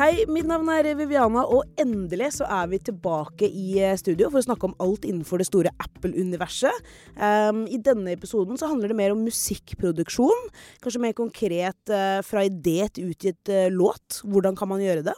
Hei, 0.00 0.22
mitt 0.32 0.46
navn 0.48 0.64
er 0.72 0.86
Viviana, 0.96 1.42
og 1.44 1.74
endelig 1.76 2.30
så 2.38 2.46
er 2.48 2.70
vi 2.70 2.78
tilbake 2.80 3.44
i 3.44 3.74
eh, 3.84 3.98
studio 4.00 4.30
for 4.30 4.40
å 4.40 4.46
snakke 4.46 4.64
om 4.70 4.76
alt 4.80 5.02
innenfor 5.04 5.42
det 5.42 5.44
store 5.50 5.74
Apple-universet. 5.76 6.86
Um, 7.18 7.66
I 7.68 7.76
denne 7.84 8.14
episoden 8.16 8.56
så 8.56 8.70
handler 8.70 8.88
det 8.88 8.96
mer 8.96 9.12
om 9.12 9.20
musikkproduksjon. 9.26 10.46
Kanskje 10.80 11.02
mer 11.04 11.12
konkret 11.18 11.92
uh, 11.92 12.22
fra 12.24 12.46
idé 12.48 12.86
til 12.88 13.10
utgitt 13.12 13.52
uh, 13.52 13.66
låt. 13.74 14.22
Hvordan 14.24 14.56
kan 14.56 14.70
man 14.70 14.80
gjøre 14.80 15.02
det? 15.10 15.14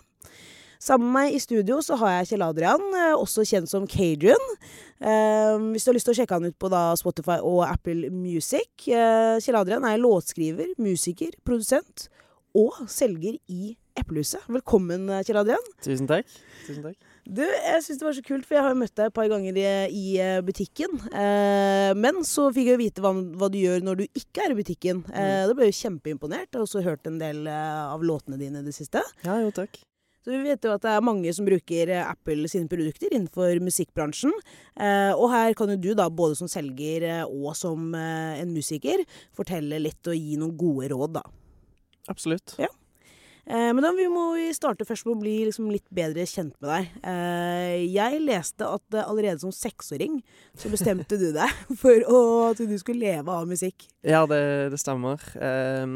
Sammen 0.82 1.12
med 1.12 1.14
meg 1.14 1.36
i 1.36 1.42
studio 1.44 1.78
så 1.86 2.00
har 2.00 2.16
jeg 2.16 2.32
Kjell 2.32 2.46
Adrian, 2.48 2.88
også 3.14 3.44
kjent 3.46 3.70
som 3.70 3.86
Cadrian. 3.86 4.48
Um, 4.98 5.68
hvis 5.76 5.86
du 5.86 5.92
har 5.92 5.98
lyst 6.00 6.10
til 6.10 6.16
å 6.16 6.18
sjekke 6.24 6.40
han 6.40 6.50
ut 6.50 6.58
på 6.58 6.72
da, 6.74 6.88
Spotify 6.98 7.38
og 7.38 7.62
Apple 7.68 8.10
Music. 8.10 8.72
Uh, 8.90 9.38
Kjell 9.38 9.60
Adrian 9.62 9.86
er 9.86 10.02
låtskriver, 10.02 10.74
musiker, 10.82 11.38
produsent 11.46 12.08
og 12.58 12.82
selger 12.90 13.38
i 13.46 13.76
Eplehuset. 13.98 14.44
Velkommen, 14.48 15.10
Kjell 15.26 15.42
Adrian. 15.42 15.72
Tusen 15.84 16.08
takk. 16.08 16.28
Tusen 16.66 16.84
takk. 16.86 17.12
Du, 17.22 17.42
jeg 17.44 17.82
syns 17.84 18.00
det 18.00 18.06
var 18.06 18.16
så 18.16 18.24
kult, 18.26 18.46
for 18.48 18.56
jeg 18.56 18.66
har 18.66 18.74
møtt 18.78 18.94
deg 18.98 19.10
et 19.10 19.14
par 19.14 19.28
ganger 19.30 19.58
i, 19.60 19.66
i 19.94 20.06
eh, 20.18 20.40
butikken. 20.42 20.96
Eh, 21.14 21.92
men 21.94 22.18
så 22.26 22.48
fikk 22.54 22.72
jeg 22.72 22.80
vite 22.80 23.04
hva, 23.04 23.12
hva, 23.14 23.46
du 23.52 23.60
gjør 23.60 23.84
når 23.86 24.00
du 24.00 24.18
ikke 24.18 24.42
er 24.42 24.54
i 24.54 24.58
butikken. 24.58 25.04
Eh, 25.12 25.28
mm. 25.28 25.52
Da 25.52 25.56
ble 25.58 25.68
jeg 25.68 25.78
kjempeimponert. 25.78 26.48
Jeg 26.48 26.58
har 26.58 26.66
også 26.66 26.82
hørt 26.82 27.06
en 27.06 27.20
del 27.22 27.46
eh, 27.46 27.84
av 27.84 28.02
låtene 28.02 28.40
dine 28.40 28.64
i 28.64 28.66
det 28.66 28.74
siste. 28.74 29.04
Ja, 29.22 29.38
jo, 29.44 29.54
takk. 29.54 29.78
Så 30.22 30.34
vi 30.34 30.42
vet 30.46 30.66
jo 30.66 30.74
at 30.74 30.82
det 30.82 30.90
er 30.96 31.06
mange 31.06 31.30
som 31.34 31.46
bruker 31.46 31.94
eh, 31.94 32.10
Apple 32.10 32.50
sine 32.50 32.70
produkter 32.72 33.14
innenfor 33.14 33.62
musikkbransjen. 33.62 34.34
Eh, 34.74 35.14
og 35.14 35.30
her 35.36 35.54
kan 35.58 35.70
jo 35.76 35.78
du 35.78 35.92
da, 35.98 36.10
både 36.10 36.40
som 36.42 36.50
selger 36.50 37.06
og 37.28 37.52
som 37.58 37.94
en 37.94 38.54
musiker, 38.56 39.06
fortelle 39.36 39.78
litt 39.82 40.10
og 40.10 40.18
gi 40.18 40.40
noen 40.42 40.58
gode 40.58 40.90
råd, 40.90 41.20
da. 41.20 41.26
Absolutt. 42.10 42.56
Ja. 42.58 42.72
Eh, 43.46 43.70
men 43.74 43.82
da 43.82 43.90
vi 43.96 44.06
må 44.10 44.28
vi 44.36 44.48
starte 44.54 44.86
først 44.86 45.06
med 45.08 45.16
å 45.16 45.22
bli 45.22 45.36
liksom 45.48 45.70
litt 45.72 45.86
bedre 45.94 46.26
kjent 46.28 46.54
med 46.62 46.70
deg. 46.70 46.90
Eh, 47.12 47.78
jeg 47.90 48.20
leste 48.22 48.68
at 48.68 48.98
allerede 49.02 49.42
som 49.42 49.54
seksåring 49.54 50.20
så 50.54 50.70
bestemte 50.72 51.18
du 51.20 51.30
deg 51.34 51.62
for 51.82 52.06
å, 52.06 52.20
at 52.52 52.62
du 52.62 52.76
skulle 52.80 53.12
leve 53.12 53.34
av 53.34 53.48
musikk. 53.50 53.88
Ja, 54.06 54.24
det, 54.30 54.42
det 54.74 54.80
stemmer. 54.82 55.22
Eh, 55.34 55.86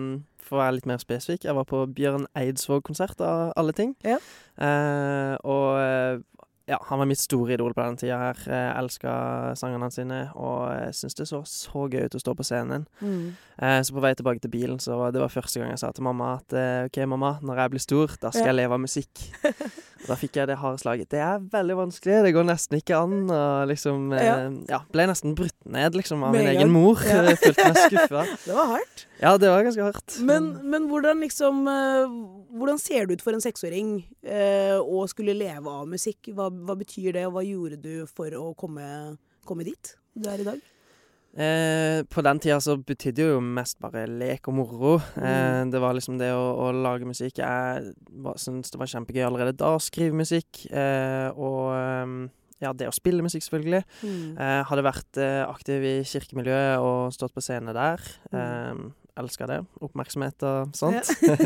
for 0.46 0.58
å 0.58 0.62
være 0.62 0.78
litt 0.78 0.88
mer 0.88 1.02
spesifikk, 1.02 1.46
jeg 1.48 1.56
var 1.58 1.66
på 1.68 1.82
Bjørn 1.96 2.28
Eidsvåg-konsert 2.38 3.22
av 3.24 3.52
alle 3.58 3.74
ting. 3.76 3.96
Ja. 4.06 4.20
Eh, 4.62 5.34
og 5.42 5.80
eh, 5.82 6.22
ja, 6.66 6.80
han 6.88 6.98
var 6.98 7.06
mitt 7.06 7.20
store 7.22 7.54
idol 7.54 7.74
på 7.74 7.82
den 7.84 7.96
tida 8.00 8.16
her. 8.18 8.40
Jeg 8.42 8.70
elska 8.80 9.12
sangene 9.58 9.86
sine, 9.94 10.20
og 10.34 10.72
jeg 10.74 10.96
syntes 10.98 11.18
det 11.20 11.26
så 11.30 11.42
så 11.46 11.84
gøy 11.86 12.08
ut 12.08 12.16
å 12.18 12.22
stå 12.22 12.34
på 12.34 12.46
scenen. 12.46 12.88
Mm. 12.98 13.36
Eh, 13.62 13.78
så 13.86 13.94
på 13.94 14.02
vei 14.02 14.12
tilbake 14.18 14.42
til 14.42 14.50
bilen, 14.50 14.80
så 14.82 14.98
det 15.14 15.22
var 15.22 15.30
første 15.30 15.62
gang 15.62 15.70
jeg 15.70 15.82
sa 15.84 15.92
til 15.94 16.06
mamma 16.08 16.32
at 16.40 16.56
eh, 16.58 16.88
OK, 16.88 16.98
mamma, 17.06 17.36
når 17.46 17.62
jeg 17.62 17.74
blir 17.76 17.84
stor, 17.86 18.16
da 18.18 18.34
skal 18.34 18.50
jeg 18.50 18.58
leve 18.58 18.78
av 18.78 18.82
musikk. 18.82 19.22
og 20.02 20.10
da 20.10 20.16
fikk 20.20 20.38
jeg 20.38 20.50
det 20.50 20.58
harde 20.60 20.80
slaget. 20.82 21.08
Det 21.12 21.20
er 21.24 21.42
veldig 21.52 21.76
vanskelig, 21.78 22.18
det 22.26 22.32
går 22.36 22.46
nesten 22.48 22.78
ikke 22.78 22.98
an. 22.98 23.16
Og 23.32 23.70
liksom 23.70 24.12
eh, 24.16 24.26
ja. 24.26 24.36
ja. 24.70 24.80
ble 24.92 25.08
nesten 25.10 25.36
brutt 25.38 25.56
ned, 25.64 25.96
liksom, 25.98 26.24
av 26.26 26.36
min 26.36 26.50
egen 26.52 26.72
mor. 26.74 27.00
Ja. 27.06 27.24
Følte 27.42 27.70
meg 27.70 27.80
skuffa. 27.80 28.26
det 28.46 28.58
var 28.58 28.72
hardt. 28.74 29.06
Ja, 29.22 29.34
det 29.40 29.50
var 29.52 29.66
ganske 29.66 29.88
hardt. 29.88 30.18
Men, 30.28 30.52
men 30.68 30.90
hvordan 30.90 31.22
liksom 31.24 31.64
Hvordan 32.56 32.78
ser 32.80 33.06
det 33.06 33.18
ut 33.18 33.22
for 33.24 33.36
en 33.36 33.42
seksåring 33.42 33.90
å 34.80 35.02
skulle 35.10 35.34
leve 35.36 35.72
av 35.72 35.88
musikk? 35.90 36.30
Hva 36.36 36.48
hva 36.52 36.76
betyr 36.78 37.16
det, 37.16 37.26
og 37.28 37.36
hva 37.36 37.44
gjorde 37.44 37.78
du 37.80 38.06
for 38.08 38.32
å 38.38 38.52
komme, 38.58 38.86
komme 39.48 39.66
dit 39.66 39.96
du 40.16 40.28
er 40.30 40.40
i 40.40 40.46
dag? 40.46 40.62
Eh, 41.36 42.00
på 42.08 42.22
den 42.24 42.38
tida 42.40 42.56
så 42.64 42.78
betydde 42.80 43.18
det 43.18 43.26
jo 43.28 43.40
mest 43.44 43.76
bare 43.84 44.06
lek 44.08 44.48
og 44.48 44.56
moro. 44.56 44.94
Mm. 45.18 45.26
Eh, 45.28 45.60
det 45.74 45.82
var 45.82 45.96
liksom 45.96 46.16
det 46.20 46.30
å, 46.32 46.46
å 46.64 46.70
lage 46.72 47.08
musikk. 47.08 47.42
Jeg 47.42 47.92
syntes 48.40 48.72
det 48.72 48.80
var 48.80 48.88
kjempegøy 48.88 49.26
allerede 49.26 49.58
da 49.60 49.74
å 49.76 49.82
skrive 49.82 50.16
musikk. 50.16 50.64
Eh, 50.72 51.28
og 51.36 51.74
ehm, 51.76 52.18
ja, 52.64 52.72
det 52.72 52.88
å 52.88 52.96
spille 52.96 53.24
musikk, 53.26 53.44
selvfølgelig. 53.44 53.82
Mm. 54.00 54.30
Eh, 54.40 54.60
hadde 54.70 54.86
vært 54.86 55.20
eh, 55.20 55.42
aktiv 55.44 55.84
i 55.84 55.96
kirkemiljøet 56.08 56.84
og 56.84 57.12
stått 57.16 57.36
på 57.36 57.44
scene 57.44 57.76
der. 57.76 58.00
Mm. 58.32 58.86
Elska 59.20 59.48
det. 59.50 59.60
Oppmerksomhet 59.84 60.44
og 60.48 60.76
sånt. 60.76 61.12
Ja. 61.20 61.36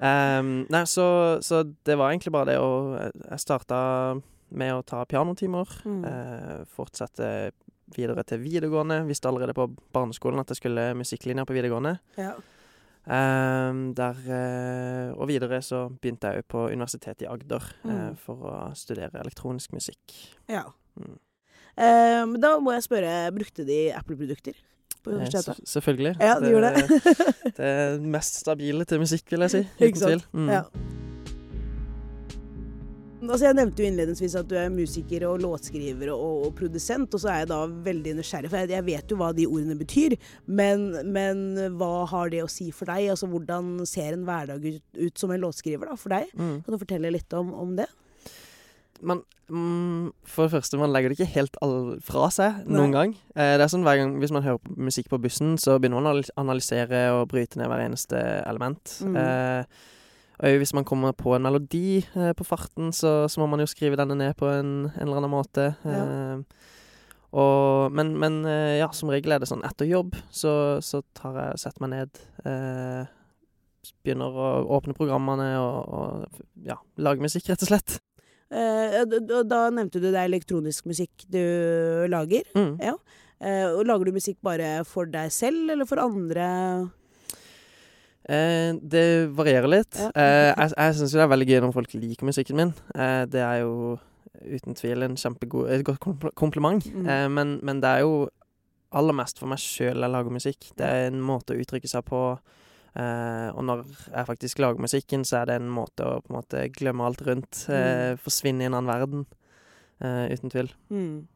nei, 0.74 0.84
så, 0.88 1.06
så, 1.44 1.64
det 1.86 1.98
var 1.98 2.08
egentlig 2.12 2.32
bare 2.32 2.54
det 2.54 2.60
å 2.62 2.70
Jeg 2.96 3.42
starta 3.42 3.80
med 4.50 4.72
å 4.74 4.86
ta 4.86 5.02
pianotimer. 5.06 5.66
Mm. 5.82 6.06
Fortsette 6.74 7.50
videre 7.96 8.24
til 8.28 8.42
videregående. 8.42 9.02
Visste 9.08 9.30
allerede 9.30 9.56
på 9.56 9.68
barneskolen 9.94 10.42
at 10.42 10.52
jeg 10.52 10.60
skulle 10.60 10.86
musikklinjer 10.98 11.48
på 11.48 11.56
videregående. 11.56 11.96
Ja. 12.20 12.34
Um, 13.10 13.94
der, 13.96 14.18
uh, 14.28 15.18
og 15.18 15.30
videre 15.30 15.62
så 15.64 15.86
begynte 15.88 16.34
jeg 16.34 16.44
på 16.52 16.66
Universitetet 16.68 17.24
i 17.24 17.30
Agder 17.30 17.64
mm. 17.82 17.90
uh, 17.90 18.10
for 18.20 18.44
å 18.50 18.56
studere 18.76 19.22
elektronisk 19.22 19.72
musikk. 19.74 20.16
Ja. 20.52 20.66
Mm. 21.00 21.16
Um, 21.80 22.34
da 22.42 22.56
må 22.60 22.76
jeg 22.76 22.84
spørre, 22.86 23.14
brukte 23.34 23.64
de 23.66 23.86
Apple-produkter? 23.96 24.58
på 25.02 25.10
universitetet. 25.10 25.58
Eh, 25.58 25.64
selvfølgelig. 25.64 26.16
Ja, 26.20 26.34
de 26.34 26.44
det 26.44 26.50
gjorde 26.50 26.74
det. 26.74 27.54
det 27.56 28.00
mest 28.16 28.40
stabile 28.40 28.84
til 28.84 29.00
musikk, 29.00 29.30
vil 29.30 29.40
jeg 29.40 29.50
si. 29.50 29.66
Uten 29.80 30.00
tvil. 30.00 30.26
Mm. 30.32 30.48
Ja. 30.48 30.62
Altså 33.30 33.46
jeg 33.46 33.58
nevnte 33.58 33.82
jo 33.82 33.88
innledningsvis 33.88 34.36
at 34.40 34.48
du 34.50 34.56
er 34.58 34.72
musiker 34.74 35.24
og 35.28 35.40
låtskriver 35.44 36.10
og, 36.14 36.48
og, 36.48 36.52
produsent, 36.58 37.14
og 37.14 37.22
så 37.22 37.30
er 37.32 37.42
jeg 37.44 37.50
da 37.52 37.60
veldig 37.90 38.16
nysgjerrig, 38.18 38.50
for 38.50 38.62
jeg, 38.62 38.72
jeg 38.74 38.86
vet 38.90 39.14
jo 39.14 39.20
hva 39.20 39.30
de 39.36 39.46
ordene 39.48 39.78
betyr. 39.78 40.16
Men, 40.50 40.88
men, 41.14 41.44
hva 41.78 42.06
har 42.10 42.32
det 42.34 42.42
å 42.44 42.50
si 42.50 42.70
for 42.74 42.90
deg? 42.90 43.12
Altså 43.14 43.30
Hvordan 43.30 43.86
ser 43.88 44.16
en 44.16 44.26
hverdag 44.28 44.66
ut, 44.66 44.84
ut 44.98 45.22
som 45.22 45.32
en 45.32 45.42
låtskriver 45.46 45.92
da, 45.92 45.96
for 46.00 46.12
deg? 46.12 46.30
Mm. 46.34 46.60
Kan 46.66 46.74
du 46.74 46.82
fortelle 46.82 47.14
litt 47.14 47.38
om, 47.38 47.54
om 47.54 47.74
det? 47.78 47.88
man 49.02 49.22
mm, 49.48 50.12
For 50.24 50.46
det 50.46 50.54
første, 50.54 50.78
man 50.80 50.92
legger 50.92 51.12
det 51.12 51.18
ikke 51.18 51.34
helt 51.34 51.56
fra 52.06 52.28
seg 52.34 52.62
Nei. 52.64 52.76
noen 52.76 52.94
gang. 52.94 53.14
Eh, 53.34 53.54
det 53.58 53.64
er 53.64 53.72
sånn 53.72 53.86
hver 53.86 54.00
gang 54.00 54.16
Hvis 54.22 54.34
man 54.34 54.44
hører 54.44 54.76
musikk 54.76 55.10
på 55.12 55.20
bussen, 55.22 55.56
så 55.60 55.78
begynner 55.78 56.02
man 56.02 56.20
å 56.20 56.34
analysere 56.40 57.06
og 57.16 57.28
bryte 57.32 57.60
ned 57.60 57.70
hver 57.70 57.84
eneste 57.86 58.20
element. 58.44 58.98
Mm. 59.04 59.16
Eh, 59.20 59.88
og 60.40 60.60
hvis 60.60 60.72
man 60.76 60.86
kommer 60.88 61.12
på 61.16 61.34
en 61.36 61.44
melodi 61.44 62.00
eh, 62.16 62.32
på 62.36 62.46
farten, 62.48 62.94
så, 62.96 63.28
så, 63.28 63.40
må 63.42 63.48
man 63.50 63.60
jo 63.60 63.68
skrive 63.68 63.98
denne 64.00 64.16
ned 64.16 64.36
på 64.40 64.48
en, 64.48 64.72
en 64.88 65.04
eller 65.04 65.20
annen 65.20 65.32
måte. 65.34 65.72
Ja. 65.84 66.02
Eh, 66.04 66.68
og, 67.30 67.92
men, 67.94 68.16
men 68.18 68.40
eh, 68.48 68.80
ja, 68.80 68.88
som 68.96 69.12
regel 69.12 69.36
er 69.36 69.42
det 69.42 69.50
sånn 69.50 69.64
etter 69.66 69.86
jobb, 69.86 70.16
så, 70.34 70.52
så 70.82 71.02
tar 71.14 71.36
jeg 71.38 71.62
setter 71.62 71.84
meg 71.84 71.92
ned. 71.92 72.22
Eh, 72.48 73.02
begynner 74.04 74.34
å 74.34 74.48
åpne 74.76 74.96
programmene 74.96 75.52
og, 75.60 75.76
og 75.94 76.40
ja, 76.66 76.78
lage 77.00 77.22
musikk, 77.22 77.50
rett 77.52 77.66
og 77.66 77.70
slett. 77.70 78.00
Eh, 78.50 79.02
da, 79.06 79.42
da 79.46 79.60
nevnte 79.70 80.00
du 80.02 80.08
det 80.08 80.16
er 80.16 80.26
elektronisk 80.26 80.88
musikk 80.90 81.28
du 81.30 81.42
lager. 82.10 82.48
Mm. 82.56 82.74
Ja. 82.82 82.96
Eh, 83.40 83.68
og 83.70 83.86
lager 83.88 84.10
du 84.10 84.18
musikk 84.18 84.40
bare 84.44 84.80
for 84.88 85.08
deg 85.08 85.30
selv, 85.32 85.70
eller 85.72 85.88
for 85.88 86.02
andre? 86.02 86.48
Eh, 88.28 88.76
det 88.82 89.30
varierer 89.36 89.70
litt. 89.70 89.96
Ja. 89.96 90.10
Eh, 90.14 90.50
jeg 90.50 90.74
jeg 90.76 90.98
syns 90.98 91.16
det 91.16 91.24
er 91.24 91.32
veldig 91.32 91.48
gøy 91.48 91.60
når 91.64 91.74
folk 91.76 91.94
liker 91.96 92.28
musikken 92.28 92.60
min. 92.60 92.74
Eh, 92.94 93.24
det 93.30 93.40
er 93.40 93.62
jo 93.62 93.98
uten 94.40 94.76
tvil 94.76 95.04
en 95.04 95.16
kjempegod, 95.16 95.70
et 95.70 95.84
godt 95.84 96.34
kompliment. 96.36 96.84
Mm. 96.84 97.08
Eh, 97.08 97.28
men, 97.28 97.58
men, 97.62 97.80
det 97.80 97.88
er 97.88 98.04
jo 98.04 98.28
aller 98.92 99.14
mest 99.16 99.38
for 99.38 99.50
meg 99.50 99.60
sjøl 99.62 100.02
jeg 100.02 100.12
lager 100.12 100.34
musikk. 100.34 100.70
Det 100.76 100.86
er 100.86 101.08
en 101.08 101.20
måte 101.22 101.54
å 101.54 101.60
uttrykke 101.60 101.88
seg 101.88 102.04
på. 102.08 102.22
Uh, 102.90 103.54
og 103.54 103.62
når 103.62 103.82
jeg 103.86 104.26
faktisk 104.26 104.58
lager 104.58 104.82
musikken, 104.82 105.22
så 105.22 105.36
er 105.40 105.44
det 105.46 105.60
en 105.60 105.68
måte 105.70 106.02
å 106.02 106.16
på 106.24 106.32
en 106.32 106.40
måte 106.40 106.64
glemme 106.74 107.04
alt 107.06 107.20
rundt. 107.22 107.60
Uh, 107.70 108.18
forsvinne 108.18 108.64
i 108.64 108.66
en 108.66 108.74
annen 108.74 108.90
verden. 108.90 109.28
Uten 110.00 110.50
tvil. 110.50 110.72
Mm. 110.88 111.28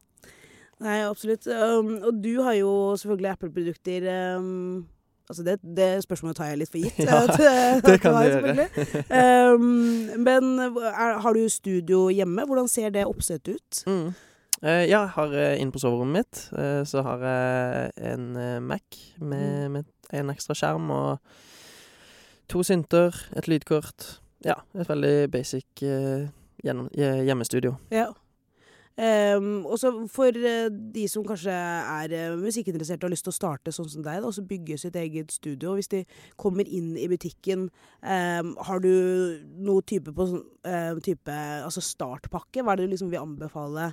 Nei, 0.82 0.96
absolutt. 1.06 1.46
Um, 1.46 1.98
og 2.00 2.19
du 2.25 2.42
har 2.42 2.56
jo 2.58 2.70
selvfølgelig 2.98 3.30
Apple-produkter 3.30 4.08
um, 4.38 4.87
Altså 5.29 5.43
det, 5.47 5.56
det, 5.76 5.88
spørsmålet 6.05 6.37
tar 6.37 6.50
jeg 6.50 6.61
litt 6.61 6.73
for 6.73 6.82
gitt. 6.82 6.99
ja, 7.09 7.21
det 7.81 7.97
kan 8.03 8.19
du 8.19 8.26
gjøre. 8.29 8.67
um, 9.55 9.65
men 10.21 10.50
er, 10.61 11.19
har 11.25 11.37
du 11.37 11.49
studio 11.49 12.06
hjemme? 12.12 12.44
Hvordan 12.44 12.69
ser 12.69 12.93
det 12.93 13.06
oppsettet 13.09 13.56
ut? 13.56 13.81
Mm. 13.88 14.12
ja, 14.62 14.85
jeg 14.85 15.09
har 15.17 15.35
inne 15.56 15.73
på 15.73 15.81
soverommet 15.82 16.25
mitt 16.25 16.43
så 16.88 17.03
har 17.05 17.25
jeg 17.25 18.12
en 18.12 18.29
Mac 18.65 19.00
med, 19.19 19.49
mm. 19.69 19.73
med 19.73 20.19
en 20.21 20.31
ekstra 20.32 20.56
skjerm 20.56 20.93
og 20.94 21.35
to 22.49 22.62
synter, 22.62 23.17
et 23.37 23.49
lydkort. 23.49 24.21
Ja, 24.44 24.61
et 24.76 24.88
veldig 24.88 25.31
basic 25.32 25.82
uh, 25.82 26.29
hjemmestudio. 26.65 27.79
Ja. 27.91 28.12
Um, 28.94 29.64
og 29.67 29.75
så 29.82 29.91
for 30.06 30.37
uh, 30.38 30.69
de 30.70 31.08
som 31.11 31.25
kanskje 31.26 31.50
er 31.50 32.12
uh, 32.14 32.37
musikkinteresserte 32.38 33.02
og 33.02 33.08
har 33.08 33.14
lyst 33.17 33.26
til 33.26 33.32
å 33.32 33.37
starte 33.41 33.73
sånn 33.75 33.88
som 33.91 34.05
deg, 34.06 34.20
da, 34.23 34.29
og 34.29 34.37
så 34.37 34.44
bygge 34.46 34.79
sitt 34.79 34.94
eget 35.00 35.35
studio. 35.35 35.73
Hvis 35.75 35.91
de 35.91 36.05
kommer 36.38 36.69
inn 36.69 36.93
i 36.94 37.08
butikken, 37.11 37.67
um, 38.06 38.52
har 38.69 38.85
du 38.85 38.93
noe 39.67 39.82
type 39.82 40.14
på 40.14 40.29
uh, 40.31 41.00
type 41.02 41.35
altså 41.35 41.82
startpakke? 41.82 42.62
Hva 42.62 42.76
er 42.76 42.82
det 42.82 42.87
du 42.87 42.94
liksom 42.94 43.11
vil 43.11 43.25
anbefale 43.25 43.91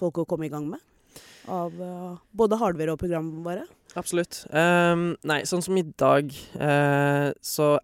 folk 0.00 0.22
å 0.22 0.26
komme 0.28 0.48
i 0.48 0.52
gang 0.54 0.70
med? 0.70 0.80
Av 1.52 1.74
både 2.32 2.56
hardware 2.56 2.94
og 2.94 3.00
programvare? 3.02 3.66
Absolutt. 3.98 4.46
Um, 4.48 5.10
nei, 5.28 5.42
sånn 5.44 5.60
som 5.60 5.76
i 5.76 5.82
dag, 6.00 6.30
så 7.44 7.74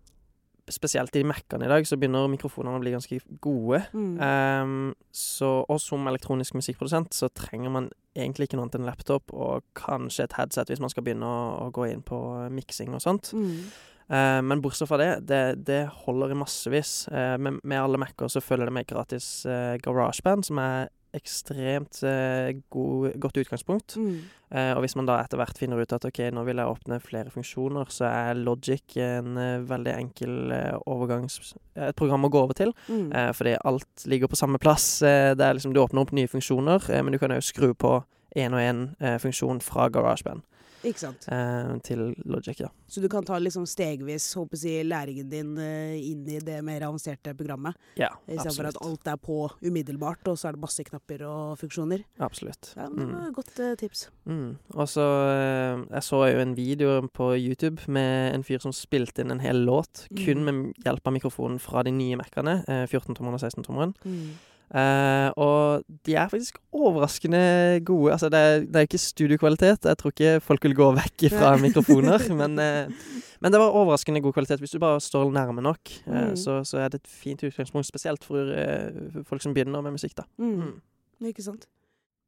spesielt 0.74 1.16
i 1.16 1.24
Mac-ene 1.26 1.66
i 1.66 1.70
dag, 1.70 1.86
så 1.86 1.98
begynner 1.98 2.30
mikrofonene 2.30 2.78
å 2.78 2.82
bli 2.82 2.94
ganske 2.94 3.20
gode. 3.44 3.82
Mm. 3.92 4.14
Um, 4.20 4.94
så, 5.14 5.50
og 5.64 5.80
som 5.82 6.06
elektronisk 6.10 6.56
musikkprodusent 6.58 7.16
så 7.16 7.30
trenger 7.32 7.74
man 7.74 7.90
egentlig 8.18 8.48
ikke 8.48 8.58
noe 8.58 8.66
annet 8.66 8.80
enn 8.80 8.88
laptop 8.88 9.32
og 9.34 9.66
kanskje 9.78 10.26
et 10.26 10.34
headset 10.38 10.72
hvis 10.72 10.82
man 10.82 10.90
skal 10.92 11.04
begynne 11.06 11.28
å, 11.28 11.44
å 11.66 11.70
gå 11.74 11.86
inn 11.90 12.02
på 12.06 12.18
miksing 12.54 12.96
og 12.96 13.04
sånt. 13.04 13.32
Mm. 13.36 13.70
Uh, 14.08 14.40
men 14.40 14.62
bortsett 14.64 14.88
fra 14.88 14.96
det, 15.00 15.10
det, 15.28 15.42
det 15.68 15.82
holder 16.06 16.32
i 16.32 16.38
massevis. 16.40 16.92
Uh, 17.12 17.36
med, 17.36 17.60
med, 17.62 17.80
alle 17.80 18.00
Mac-er 18.00 18.32
så 18.32 18.42
følger 18.44 18.70
det 18.70 18.76
med 18.78 18.88
gratis 18.88 19.28
uh, 19.48 19.76
GarageBand, 19.84 20.48
som 20.48 20.60
er 20.64 20.88
ekstremt 21.16 22.02
eh, 22.06 22.58
god, 22.70 23.14
godt 23.20 23.40
utgangspunkt. 23.40 23.96
Mm. 23.96 24.18
Eh, 24.50 24.72
og 24.76 24.82
hvis 24.84 24.96
man 24.98 25.08
da 25.08 25.18
etter 25.22 25.40
hvert 25.40 25.58
finner 25.60 25.80
ut 25.80 25.94
at 25.94 26.04
ok, 26.08 26.20
nå 26.34 26.44
vil 26.46 26.60
jeg 26.60 26.72
åpne 26.74 27.00
flere 27.04 27.32
funksjoner, 27.32 27.88
så 27.92 28.08
er 28.10 28.40
Logic 28.40 28.98
en 29.04 29.40
eh, 29.40 29.64
veldig 29.68 29.94
enkel 29.94 30.52
overgangs... 30.84 31.54
et 31.78 31.96
program 31.96 32.26
å 32.26 32.32
gå 32.32 32.42
over 32.42 32.58
til. 32.58 32.74
Mm. 32.88 33.12
Fordi 33.38 33.56
alt 33.70 34.06
ligger 34.10 34.30
på 34.30 34.38
samme 34.38 34.58
plass. 34.58 34.98
Det 35.00 35.44
er 35.44 35.54
liksom 35.54 35.72
Du 35.76 35.80
åpner 35.80 36.02
opp 36.02 36.12
nye 36.16 36.28
funksjoner, 36.28 36.88
men 37.02 37.14
du 37.14 37.20
kan 37.22 37.30
jo 37.30 37.44
skru 37.44 37.70
på 37.70 38.00
én 38.36 38.54
og 38.56 38.60
én 38.62 38.80
funksjon 39.22 39.62
fra 39.62 39.86
GarageBand. 39.94 40.42
Ikke 40.86 41.00
sant. 41.00 41.26
Eh, 41.32 41.72
til 41.86 42.02
Logic, 42.28 42.60
ja. 42.62 42.70
Så 42.88 43.02
du 43.02 43.08
kan 43.10 43.26
ta 43.26 43.38
liksom 43.40 43.66
stegvis 43.68 44.30
håper 44.38 44.60
jeg, 44.62 44.86
læringen 44.88 45.28
din 45.30 45.56
eh, 45.60 45.96
inn 45.98 46.22
i 46.30 46.38
det 46.44 46.60
mer 46.64 46.86
avanserte 46.86 47.34
programmet? 47.38 47.76
Ja, 47.98 48.12
absolutt. 48.12 48.36
Istedenfor 48.36 48.70
at 48.70 48.80
alt 48.86 49.10
er 49.12 49.18
på 49.20 49.38
umiddelbart, 49.64 50.30
og 50.30 50.38
så 50.38 50.48
er 50.48 50.56
det 50.56 50.62
masse 50.62 50.84
knapper 50.86 51.24
og 51.28 51.58
funksjoner? 51.60 52.04
Absolutt. 52.24 52.72
Ja, 52.76 52.88
men 52.88 52.98
Det 52.98 53.14
var 53.14 53.26
et 53.26 53.32
mm. 53.32 53.38
godt 53.40 53.62
eh, 53.64 53.74
tips. 53.80 54.08
Mm. 54.28 54.50
Og 54.74 54.88
så 54.88 55.06
uh, 55.08 55.84
Jeg 55.90 56.02
så 56.02 56.22
jo 56.30 56.42
en 56.42 56.56
video 56.56 57.00
på 57.14 57.32
YouTube 57.36 57.88
med 57.88 58.34
en 58.34 58.44
fyr 58.44 58.62
som 58.62 58.74
spilte 58.74 59.24
inn 59.24 59.34
en 59.34 59.42
hel 59.42 59.64
låt 59.66 60.06
mm. 60.10 60.20
kun 60.24 60.44
med 60.46 60.84
hjelp 60.84 61.06
av 61.06 61.16
mikrofonen 61.18 61.58
fra 61.62 61.82
de 61.82 61.92
nye 61.94 62.18
Mac-ene, 62.18 62.62
eh, 62.68 62.84
14-tommeren 62.86 63.38
og 63.38 63.42
16-tommeren. 63.42 63.94
Mm. 64.04 64.30
Uh, 64.68 65.32
og 65.40 65.84
de 66.04 66.12
er 66.20 66.28
faktisk 66.28 66.58
overraskende 66.76 67.80
gode. 67.88 68.12
Altså, 68.12 68.28
det 68.28 68.38
er, 68.38 68.58
det 68.60 68.76
er 68.76 68.84
ikke 68.88 69.00
studiokvalitet. 69.00 69.84
Jeg 69.88 69.98
tror 69.98 70.12
ikke 70.12 70.40
folk 70.44 70.66
vil 70.66 70.76
gå 70.76 70.88
vekk 70.98 71.24
fra 71.32 71.54
mikrofoner. 71.56 72.26
men, 72.40 72.58
uh, 72.60 73.14
men, 73.40 73.52
det 73.52 73.60
var 73.62 73.72
overraskende 73.72 74.20
god 74.20 74.36
kvalitet. 74.36 74.60
Hvis 74.60 74.76
du 74.76 74.78
bare 74.82 75.00
står 75.00 75.32
nærme 75.32 75.64
nok, 75.64 75.80
uh, 76.06 76.12
mm. 76.12 76.36
så, 76.36 76.60
så, 76.68 76.82
er 76.84 76.92
det 76.92 77.00
et 77.00 77.08
fint 77.08 77.42
utgangspunkt. 77.42 77.88
Spesielt 77.88 78.24
for 78.24 78.52
folk 79.24 79.42
som 79.42 79.56
begynner 79.56 79.80
med 79.80 79.96
musikk, 79.96 80.16
da. 80.20 80.28
Mm. 80.36 80.60
Mm. 80.60 81.28
Ikke 81.32 81.42
sant. 81.42 81.68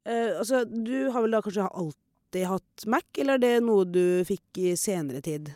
altså, 0.05 0.65
du 0.65 1.11
har 1.11 1.21
vel 1.21 1.31
da 1.31 1.41
kanskje 1.45 1.69
alltid 1.69 2.47
hatt 2.49 2.85
Mac, 2.87 3.05
eller 3.19 3.37
er 3.37 3.43
det 3.43 3.57
noe 3.63 3.85
du 3.85 4.23
fikk 4.25 4.57
i 4.57 4.73
senere 4.79 5.21
tid? 5.21 5.53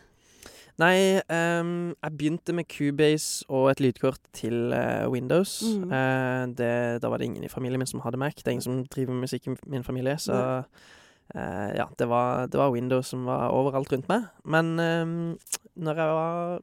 Nei, 0.76 1.22
um, 1.32 1.94
jeg 2.04 2.12
begynte 2.18 2.52
med 2.52 2.68
Cubase 2.68 3.46
og 3.48 3.70
et 3.70 3.80
lydkort 3.80 4.20
til 4.36 4.74
uh, 4.76 5.08
Windows. 5.08 5.62
Mm. 5.64 5.88
Uh, 5.88 6.42
det, 6.58 7.02
da 7.02 7.08
var 7.08 7.16
det 7.16 7.30
ingen 7.30 7.44
i 7.44 7.48
familien 7.48 7.80
min 7.80 7.88
som 7.88 8.02
hadde 8.04 8.20
Mac. 8.20 8.36
Det 8.36 8.50
er 8.50 8.58
ingen 8.58 8.66
som 8.66 8.82
driver 8.84 9.16
med 9.16 9.24
musikk 9.24 9.48
i 9.48 9.56
min 9.66 9.84
familie, 9.84 10.18
så 10.20 10.36
uh, 10.36 11.70
ja, 11.72 11.88
det 11.98 12.08
var, 12.08 12.46
det 12.46 12.60
var, 12.60 12.70
Windows 12.70 13.06
som 13.06 13.24
var 13.24 13.48
overalt 13.56 13.92
rundt 13.92 14.08
meg. 14.12 14.28
Men 14.44 14.76
um, 14.80 15.38
når 15.76 16.02
jeg 16.02 16.18
var 16.20 16.60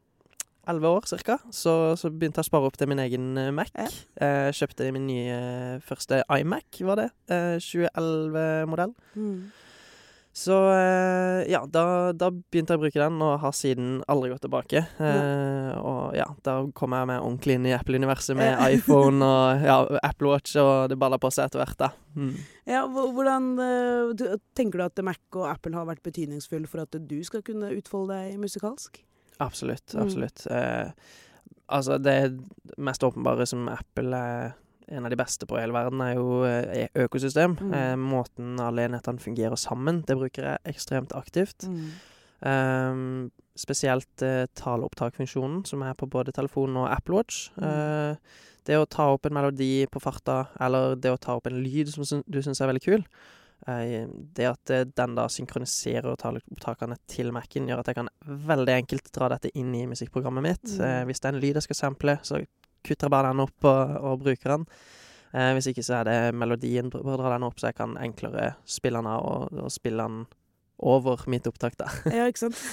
elleve 0.69 0.87
år 0.87 1.09
cirka, 1.09 1.39
så, 1.51 1.95
så, 1.97 2.13
begynte 2.13 2.37
jeg 2.37 2.45
å 2.45 2.51
spare 2.51 2.69
opp 2.69 2.77
til 2.77 2.93
min 2.93 3.01
egen 3.01 3.33
Mac. 3.57 3.73
Ja. 3.73 4.51
kjøpte 4.53 4.93
min 4.93 5.09
nye 5.09 5.81
første 5.83 6.21
iMac, 6.37 6.79
var 6.85 7.01
det. 7.01 7.09
2011-modell. 7.65 8.93
Mm. 9.17 9.49
Så 10.35 10.55
eh, 10.73 11.51
ja, 11.51 11.59
da, 11.69 12.09
da, 12.17 12.31
begynte 12.33 12.73
jeg 12.73 12.79
å 12.79 12.81
bruke 12.81 12.97
den, 12.97 13.19
og 13.21 13.35
har 13.43 13.53
siden 13.53 13.99
aldri 14.09 14.31
gått 14.31 14.41
tilbake. 14.47 14.81
Eh, 14.97 15.69
og 15.77 16.15
ja, 16.17 16.25
da 16.41 16.55
kom 16.73 16.95
jeg 16.97 17.09
meg 17.11 17.21
ordentlig 17.21 17.59
inn 17.59 17.67
i 17.69 17.75
Apple-universet 17.77 18.39
med 18.39 18.57
iPhone 18.73 19.21
og 19.21 19.61
ja, 19.61 19.77
Apple 20.01 20.31
Watch, 20.33 20.55
og 20.57 20.89
det 20.89 20.97
balla 20.97 21.21
på 21.21 21.29
seg 21.33 21.51
etter 21.51 21.61
hvert, 21.61 21.77
da. 21.83 21.91
Mm. 22.17 22.33
Ja, 22.69 22.81
hvordan 22.89 23.47
uh, 23.57 24.35
Tenker 24.57 24.81
du 24.81 24.85
at 24.85 24.99
Mac 25.05 25.37
og 25.37 25.47
Apple 25.49 25.73
har 25.77 25.87
vært 25.89 26.03
betydningsfull 26.05 26.65
for 26.69 26.85
at 26.85 26.97
du 26.97 27.17
skal 27.25 27.45
kunne 27.45 27.69
utfolde 27.77 28.17
deg 28.17 28.41
musikalsk? 28.41 29.03
Absolutt. 29.43 29.85
Mm. 29.93 30.01
Absolutt. 30.01 30.47
Mm. 30.49 30.57
Eh, 30.57 31.21
altså, 31.77 32.01
det 32.01 32.17
mest 32.81 33.05
åpenbare 33.05 33.45
som 33.49 33.69
Apple 33.69 34.17
er 34.17 34.53
en 34.87 35.05
av 35.05 35.11
de 35.13 35.19
beste 35.19 35.47
på 35.49 35.57
hele 35.59 35.75
verden, 35.75 36.01
er 36.03 36.17
jo 36.17 36.41
eh, 36.47 36.87
økosystem. 37.05 37.55
Mm. 37.59 37.75
Eh, 37.77 37.93
måten 37.99 38.57
alle 38.61 38.87
enhetene 38.87 39.21
fungerer 39.21 39.59
sammen, 39.59 40.01
det 40.07 40.17
bruker 40.19 40.49
jeg 40.49 40.73
ekstremt 40.73 41.15
aktivt. 41.17 41.67
Mm. 41.69 41.93
Um, 42.43 43.29
spesielt 43.55 44.21
eh, 44.25 44.45
taleopptakfunksjonen, 44.59 45.61
som 45.65 45.83
er 45.85 45.93
på 45.95 46.09
både 46.11 46.33
telefonen 46.35 46.81
og 46.81 46.89
Apple 46.91 47.21
Watch. 47.21 47.45
Mm. 47.55 47.69
Uh, 47.69 48.41
det 48.67 48.79
å 48.79 48.87
ta 48.87 49.09
opp 49.11 49.27
en 49.27 49.35
melodi 49.35 49.85
på 49.91 50.01
farta, 50.03 50.45
eller 50.63 50.97
det 50.99 51.11
å 51.13 51.19
ta 51.21 51.37
opp 51.37 51.47
en 51.47 51.61
lyd 51.63 51.91
som 51.91 52.03
du 52.03 52.41
syns 52.43 52.61
er 52.63 52.71
veldig 52.71 52.83
kul. 52.83 53.05
Uh, 53.67 54.09
det 54.35 54.49
at 54.49 54.73
den 54.97 55.15
da 55.15 55.29
synkroniserer 55.31 56.19
taleopptakene 56.19 56.99
til 57.11 57.31
Mac-en, 57.35 57.69
gjør 57.71 57.83
at 57.83 57.91
jeg 57.91 58.01
kan 58.01 58.11
veldig 58.51 58.75
enkelt 58.81 59.07
dra 59.15 59.31
dette 59.35 59.53
inn 59.55 59.71
i 59.77 59.85
musikkprogrammet 59.87 60.47
mitt. 60.49 60.75
Mm. 60.75 61.07
hvis 61.07 61.23
det 61.23 61.29
er 61.29 61.37
en 61.37 61.43
lyd 61.45 61.61
jeg 61.61 61.69
skal 61.69 61.79
sample, 61.85 62.17
så 62.27 62.41
kutter 62.85 63.11
bare 63.13 63.31
den 63.31 63.43
opp 63.45 63.69
og, 63.69 63.97
og 64.03 64.21
bruker 64.25 64.57
den. 64.57 64.67
Eh, 65.33 65.51
hvis 65.57 65.71
ikke 65.71 65.85
så 65.85 66.01
er 66.01 66.09
det 66.09 66.17
melodien. 66.37 66.91
Bare 66.93 67.17
dra 67.21 67.35
den 67.35 67.47
opp, 67.47 67.59
så 67.59 67.71
jeg 67.71 67.79
kan 67.79 67.97
enklere 68.01 68.53
spille 68.69 69.01
den 69.01 69.09
av 69.09 69.25
og, 69.25 69.61
og 69.65 69.73
spille 69.73 70.05
den 70.05 70.23
over 70.83 71.21
mitt 71.31 71.47
opptak, 71.47 71.77
da. 71.79 71.89
ja, 72.17 72.27
ikke 72.27 72.47
sant. 72.47 72.59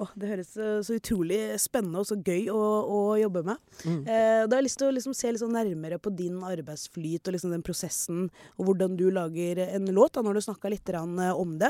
Oh, 0.00 0.08
det 0.16 0.30
høres 0.30 0.54
så, 0.54 0.66
så, 0.80 0.94
utrolig 0.96 1.36
spennende 1.60 2.00
og 2.00 2.06
så 2.08 2.16
gøy 2.16 2.46
å, 2.48 2.60
å 2.88 3.00
jobbe 3.20 3.42
med. 3.44 3.58
Mm. 3.84 3.98
Eh, 3.98 4.38
da 4.46 4.54
har 4.54 4.62
jeg 4.62 4.64
lyst 4.70 4.78
til 4.80 4.88
å 4.88 4.94
liksom 4.96 5.12
se 5.12 5.28
litt 5.28 5.42
sånn 5.42 5.52
nærmere 5.52 5.98
på 6.00 6.12
din 6.16 6.38
arbeidsflyt 6.40 7.28
og 7.28 7.36
liksom 7.36 7.52
den 7.52 7.64
prosessen, 7.66 8.30
og 8.56 8.70
hvordan 8.70 8.96
du 8.96 9.10
lager 9.12 9.60
en 9.66 9.90
låt, 9.92 10.14
da, 10.16 10.24
når 10.24 10.38
du 10.38 10.46
snakka 10.46 10.72
litt 10.72 10.88
om 10.96 11.52
det. 11.60 11.68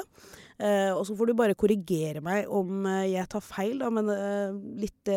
Eh, 0.61 0.91
og 0.93 1.07
så 1.09 1.17
får 1.17 1.31
du 1.31 1.35
bare 1.39 1.57
korrigere 1.57 2.21
meg 2.25 2.51
om 2.53 2.85
eh, 2.91 3.15
jeg 3.15 3.29
tar 3.33 3.45
feil, 3.45 3.79
da, 3.81 3.89
men 3.95 4.11
eh, 4.13 4.53
litt 4.83 5.13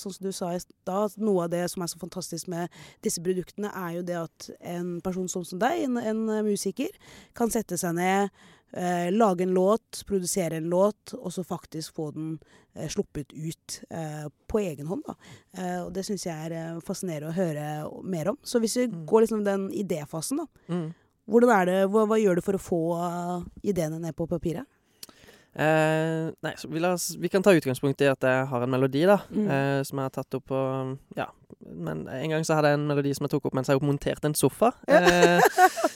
sånn 0.00 0.14
som 0.14 0.24
du 0.24 0.32
sa 0.32 0.54
i 0.54 0.62
stad, 0.62 1.18
noe 1.20 1.44
av 1.44 1.52
det 1.52 1.66
som 1.72 1.84
er 1.84 1.92
så 1.92 2.00
fantastisk 2.00 2.48
med 2.52 2.72
disse 3.04 3.20
produktene, 3.24 3.72
er 3.76 3.98
jo 3.98 4.04
det 4.08 4.18
at 4.22 4.50
en 4.74 4.96
person 5.04 5.28
som, 5.28 5.44
som 5.44 5.60
deg, 5.60 5.84
en, 5.84 6.00
en 6.00 6.22
musiker, 6.48 6.92
kan 7.36 7.52
sette 7.52 7.76
seg 7.80 7.98
ned 7.98 8.30
eh, 8.72 9.12
lage 9.12 9.42
en 9.42 9.54
låt, 9.54 10.04
produsere 10.06 10.56
en 10.56 10.68
låt, 10.68 11.12
og 11.12 11.32
så 11.32 11.44
faktisk 11.44 11.94
få 11.94 12.10
den 12.10 12.38
eh, 12.74 12.88
sluppet 12.88 13.32
ut 13.32 13.80
eh, 13.90 14.28
på 14.46 14.60
egen 14.60 14.86
hånd. 14.86 15.04
Eh, 15.58 15.80
og 15.84 15.92
det 15.94 16.06
syns 16.06 16.26
jeg 16.26 16.50
er 16.50 16.80
fascinerende 16.84 17.32
å 17.32 17.36
høre 17.36 17.66
mer 18.04 18.32
om. 18.32 18.38
Så 18.42 18.60
hvis 18.62 18.76
vi 18.80 18.88
mm. 18.90 19.02
går 19.06 19.26
liksom 19.26 19.44
den 19.46 19.68
idéfasen, 19.72 20.42
da. 20.42 20.72
Mm. 20.72 20.88
Hvordan 21.26 21.50
er 21.50 21.66
det, 21.66 21.78
hva, 21.90 22.04
hva, 22.06 22.18
gjør 22.22 22.38
du 22.38 22.44
for 22.46 22.54
å 22.54 22.62
få 22.62 22.80
uh, 22.94 23.38
ideene 23.66 23.98
ned 23.98 24.14
på 24.14 24.28
papiret? 24.30 24.62
Eh, 25.56 26.28
nei, 26.44 26.52
så 26.60 26.68
vi, 26.68 26.82
oss, 26.84 27.14
vi, 27.16 27.30
kan 27.32 27.44
ta 27.44 27.54
utgangspunkt 27.56 28.02
i 28.04 28.10
at 28.10 28.24
jeg 28.28 28.48
har 28.50 28.64
en 28.64 28.72
melodi, 28.72 29.06
da. 29.08 29.18
Mm. 29.32 29.46
Eh, 29.48 29.80
som 29.88 30.02
jeg 30.02 30.10
har 30.10 30.14
tatt 30.18 30.38
opp 30.38 30.46
på 30.52 30.62
Ja. 31.16 31.30
Men 31.66 32.04
en 32.10 32.32
gang 32.34 32.44
så 32.44 32.58
hadde 32.58 32.74
jeg 32.74 32.80
en 32.80 32.88
melodi 32.90 33.14
som 33.16 33.24
jeg 33.24 33.32
tok 33.32 33.48
opp 33.48 33.56
mens 33.56 33.70
jeg 33.72 33.80
monterte 33.80 34.28
en 34.28 34.36
sofa. 34.36 34.74
Eh, 34.84 35.40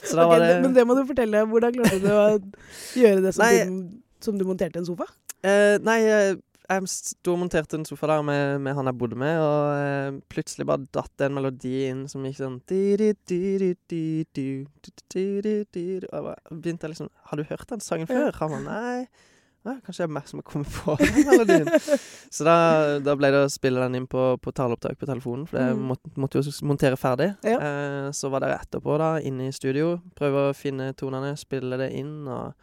så 0.07 0.17
da 0.17 0.25
okay, 0.27 0.31
var 0.33 0.45
det 0.45 0.53
Men 0.65 0.77
det 0.77 0.87
må 0.89 0.97
du 0.97 1.05
fortelle. 1.09 1.45
Hvordan 1.51 1.77
klarte 1.77 2.01
du 2.01 2.13
å 2.15 2.29
gjøre 3.03 3.25
det 3.27 3.35
som, 3.37 3.45
du, 3.45 3.83
som 4.25 4.39
du 4.41 4.47
monterte 4.49 4.81
en 4.81 4.89
sofa? 4.89 5.11
Eh, 5.45 5.77
nei, 5.85 5.99
jeg 6.71 6.91
sto 6.91 7.35
og 7.35 7.41
monterte 7.43 7.77
en 7.81 7.87
sofa 7.89 8.07
der 8.13 8.23
med, 8.25 8.61
med 8.63 8.77
han 8.79 8.89
jeg 8.89 8.99
bodde 9.01 9.19
med, 9.19 9.41
og 9.43 9.63
eh, 9.75 10.19
plutselig 10.31 10.67
bare 10.71 10.87
datt 10.95 11.11
det 11.19 11.27
en 11.27 11.37
melodi 11.37 11.75
inn 11.89 12.05
som 12.11 12.25
gikk 12.25 12.39
sånn 12.39 12.61
Og 16.15 16.29
jeg 16.31 16.61
begynte 16.63 16.93
liksom 16.93 17.11
Har 17.31 17.41
du 17.41 17.45
hørt 17.49 17.69
den 17.73 17.83
sangen 17.85 18.09
før? 18.11 18.31
Han 18.39 18.55
var 18.55 18.63
nei. 18.69 19.09
Ja, 19.61 19.75
kanskje 19.85 20.07
jeg 20.07 20.09
er 20.09 20.13
mer 20.17 20.29
som 20.29 20.41
har 20.41 20.47
kommet 20.49 20.73
på 20.73 20.95
melodien. 21.29 21.69
Så 22.33 22.47
da, 22.49 22.55
da, 23.05 23.15
ble 23.19 23.29
det 23.35 23.43
å 23.45 23.53
spille 23.53 23.83
den 23.85 23.99
inn 23.99 24.07
på, 24.09 24.23
på 24.41 24.53
taleopptak 24.57 24.97
på 25.01 25.09
telefonen, 25.09 25.45
for 25.51 25.61
det 25.61 25.67
mm. 25.77 25.83
måtte, 25.91 26.13
måtte, 26.17 26.41
jo 26.41 26.55
montere 26.69 26.97
ferdig. 27.01 27.35
Ja. 27.45 27.59
Eh, 27.59 28.07
så 28.17 28.31
var 28.33 28.45
det 28.45 28.55
etterpå, 28.57 28.97
da, 29.01 29.11
inne 29.21 29.51
i 29.51 29.57
studio. 29.57 29.99
Prøve 30.17 30.49
å 30.49 30.57
finne 30.57 30.95
tonene, 30.97 31.35
spille 31.41 31.77
det 31.81 31.91
inn 31.99 32.25
og 32.25 32.55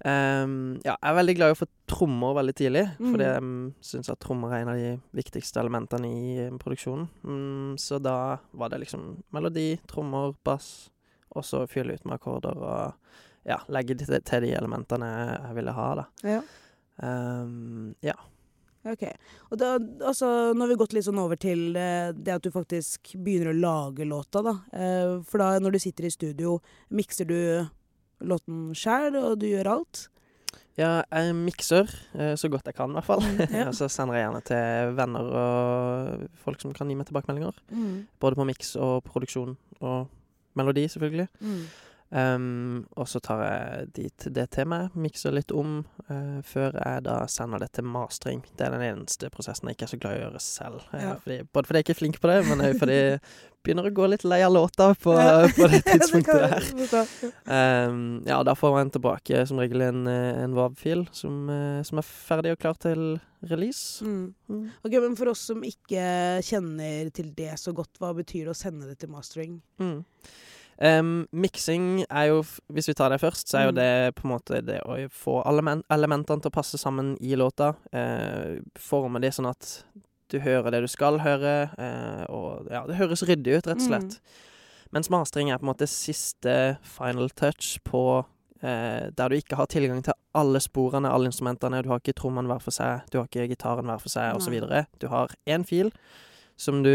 um, 0.00 0.78
Ja, 0.86 0.94
jeg 0.94 1.10
er 1.10 1.18
veldig 1.20 1.36
glad 1.36 1.52
i 1.52 1.58
å 1.58 1.60
få 1.60 1.68
trommer 1.90 2.38
veldig 2.40 2.56
tidlig, 2.56 2.86
mm. 2.96 3.08
fordi 3.12 3.28
jeg 3.28 3.88
syns 3.90 4.12
at 4.14 4.22
trommer 4.24 4.54
er 4.56 4.64
en 4.64 4.72
av 4.72 4.80
de 4.80 4.94
viktigste 5.20 5.60
elementene 5.60 6.08
i 6.08 6.50
produksjonen. 6.62 7.08
Mm, 7.20 7.72
så 7.80 8.00
da 8.00 8.38
var 8.56 8.72
det 8.72 8.80
liksom 8.86 9.10
melodi, 9.36 9.74
trommer, 9.90 10.32
bass 10.40 10.88
og 11.36 11.44
så 11.44 11.66
fylle 11.68 11.98
ut 11.98 12.06
med 12.08 12.16
akkorder 12.16 12.56
og 12.56 13.08
ja, 13.48 13.60
legge 13.72 13.96
til, 13.98 14.18
til 14.26 14.44
de 14.44 14.54
elementene 14.58 15.08
jeg, 15.08 15.54
ville 15.58 15.76
ha, 15.76 15.86
da. 16.02 16.08
Ja. 16.26 16.40
Um, 16.98 17.94
ja. 18.04 18.16
Ok. 18.88 19.04
Og 19.50 19.58
da, 19.60 19.72
altså, 20.06 20.28
nå 20.54 20.64
har 20.64 20.70
vi 20.72 20.78
gått 20.80 20.94
litt 20.96 21.06
sånn 21.08 21.20
over 21.20 21.38
til 21.40 21.76
eh, 21.76 22.10
det 22.14 22.36
at 22.36 22.44
du 22.44 22.52
faktisk 22.54 23.12
begynner 23.16 23.52
å 23.52 23.58
lage 23.58 24.06
låta, 24.08 24.42
da. 24.44 24.54
Eh, 24.72 25.16
for 25.28 25.42
da, 25.42 25.56
når 25.62 25.76
du 25.76 25.80
sitter 25.82 26.08
i 26.08 26.12
studio, 26.14 26.58
mikser 26.94 27.28
du 27.28 27.40
låten 28.24 28.70
sjæl, 28.76 29.18
og 29.18 29.40
du 29.42 29.48
gjør 29.50 29.72
alt? 29.78 30.06
Ja, 30.78 31.02
jeg 31.10 31.34
mikser 31.34 31.90
eh, 32.14 32.36
så 32.38 32.50
godt 32.52 32.70
jeg 32.70 32.78
kan, 32.78 32.92
i 32.94 32.98
hvert 33.00 33.08
fall. 33.08 33.24
Mm, 33.24 33.42
ja. 33.50 33.66
Og 33.66 33.74
så 33.80 33.90
sender 33.92 34.18
jeg 34.18 34.28
gjerne 34.28 34.44
til 34.46 34.94
venner 34.98 35.32
og 35.42 36.38
folk 36.44 36.62
som 36.62 36.76
kan 36.76 36.88
gi 36.88 36.96
meg 36.98 37.10
tilbakemeldinger. 37.10 37.58
Både 38.22 38.38
på 38.38 38.46
miks 38.48 38.76
og 38.78 39.02
produksjon 39.08 39.56
og 39.82 40.08
melodi, 40.58 40.86
selvfølgelig. 40.90 41.28
Mm. 41.42 41.66
Ehm, 42.10 42.86
og 42.96 43.08
så 43.08 43.20
tar 43.20 43.42
jeg 43.44 43.88
dit 43.98 44.26
det 44.32 44.64
meg, 44.68 44.94
mikser 44.96 45.34
litt 45.36 45.52
om, 45.52 45.82
uh, 46.08 46.38
før 46.46 46.78
jeg 46.78 47.04
da 47.04 47.18
sender 47.28 47.60
det 47.60 47.74
til 47.76 47.84
mastering. 47.84 48.40
Det 48.56 48.64
er 48.64 48.72
den 48.72 48.86
eneste 48.86 49.28
prosessen 49.34 49.68
jeg 49.68 49.76
ikke 49.76 49.88
er 49.88 49.92
så 49.92 50.00
glad 50.00 50.16
i 50.16 50.22
å 50.22 50.24
gjøre 50.26 50.42
selv. 50.42 50.88
Ja. 50.94 51.14
fordi, 51.20 51.42
både 51.52 51.68
fordi 51.68 51.82
jeg 51.82 51.86
ikke 51.86 51.96
er 51.96 52.00
flink 52.00 52.20
på 52.22 52.32
det, 52.32 52.40
men 52.48 52.64
òg 52.64 52.80
fordi 52.80 52.98
jeg 53.04 53.20
begynner 53.66 53.90
å 53.90 53.92
gå 53.92 54.08
litt 54.08 54.24
lei 54.24 54.40
av 54.46 54.54
låta 54.54 54.88
på, 54.96 55.12
på 55.58 55.68
det 55.68 55.82
tidspunktet 55.90 56.44
der. 56.46 57.14
Ehm, 57.52 58.02
ja, 58.28 58.40
da 58.46 58.56
får 58.56 58.76
man 58.78 58.92
tilbake 58.94 59.44
som 59.50 59.60
regel 59.60 59.84
en, 59.90 60.06
eh, 60.08 60.42
en 60.46 60.56
WAV-fil 60.56 61.08
som, 61.12 61.42
eh, 61.52 61.80
som 61.84 62.00
er 62.00 62.08
ferdig 62.08 62.56
og 62.56 62.62
klar 62.64 62.78
til 62.80 63.18
release. 63.44 64.00
Mm. 64.04 64.32
Mm. 64.48 64.68
Ok, 64.80 64.92
Men 65.02 65.16
for 65.18 65.34
oss 65.34 65.44
som 65.52 65.60
ikke 65.66 66.04
kjenner 66.46 67.12
til 67.12 67.34
det 67.36 67.58
så 67.60 67.76
godt, 67.76 68.00
hva 68.00 68.16
betyr 68.16 68.48
det 68.48 68.54
å 68.56 68.62
sende 68.64 68.88
det 68.88 69.02
til 69.02 69.12
mastering? 69.12 69.60
Mm. 69.82 70.06
Em, 70.78 71.26
miksing 71.34 72.04
er 72.06 72.28
jo, 72.30 72.42
hvis 72.70 72.86
vi 72.86 72.94
tar 72.94 73.10
det 73.10 73.18
først, 73.18 73.48
så 73.50 73.58
er 73.58 73.64
jo 73.66 73.72
Mm. 73.72 73.78
det 73.80 74.14
på 74.14 74.24
en 74.24 74.30
måte 74.30 74.64
det 74.64 74.80
å 74.86 75.10
få 75.10 75.42
alle 75.44 75.82
elementene 75.90 76.40
til 76.40 76.50
å 76.50 76.54
passe 76.54 76.78
sammen 76.78 77.16
i 77.20 77.34
låta. 77.34 77.74
Uh, 77.92 78.60
forme 78.76 79.20
de 79.20 79.28
sånn 79.28 79.50
at 79.50 79.82
du 80.30 80.38
hører 80.38 80.70
det 80.70 80.82
du 80.82 80.86
skal 80.86 81.18
høre, 81.18 81.70
uh, 81.78 82.24
og 82.30 82.68
ja, 82.70 82.86
det 82.86 82.96
høres 82.96 83.24
ryddig 83.26 83.58
ut, 83.58 83.66
rett 83.66 83.80
og 83.82 83.88
slett. 83.88 84.20
Mm. 84.20 84.44
Mens 84.92 85.10
mastering 85.10 85.50
er 85.50 85.58
på 85.58 85.66
en 85.66 85.72
måte 85.74 85.88
siste 85.88 86.78
final 86.82 87.28
touch 87.30 87.80
på 87.84 88.24
uh, 88.62 89.10
der 89.10 89.28
du 89.28 89.34
ikke 89.34 89.56
har 89.56 89.66
tilgang 89.66 90.04
til 90.04 90.14
alle 90.32 90.60
sporene, 90.60 91.10
alle 91.10 91.26
instrumentene. 91.26 91.82
Du 91.82 91.88
har 91.88 91.98
ikke 91.98 92.14
trommene 92.14 92.46
hver 92.46 92.62
for 92.62 92.70
seg, 92.70 93.02
du 93.10 93.18
har 93.18 93.26
ikke 93.26 93.48
gitaren 93.50 93.90
hver 93.90 93.98
for 93.98 94.14
seg, 94.14 94.36
osv. 94.38 94.86
Du 95.00 95.08
har 95.08 95.34
én 95.48 95.66
fil 95.66 95.90
som 96.56 96.82
du 96.82 96.90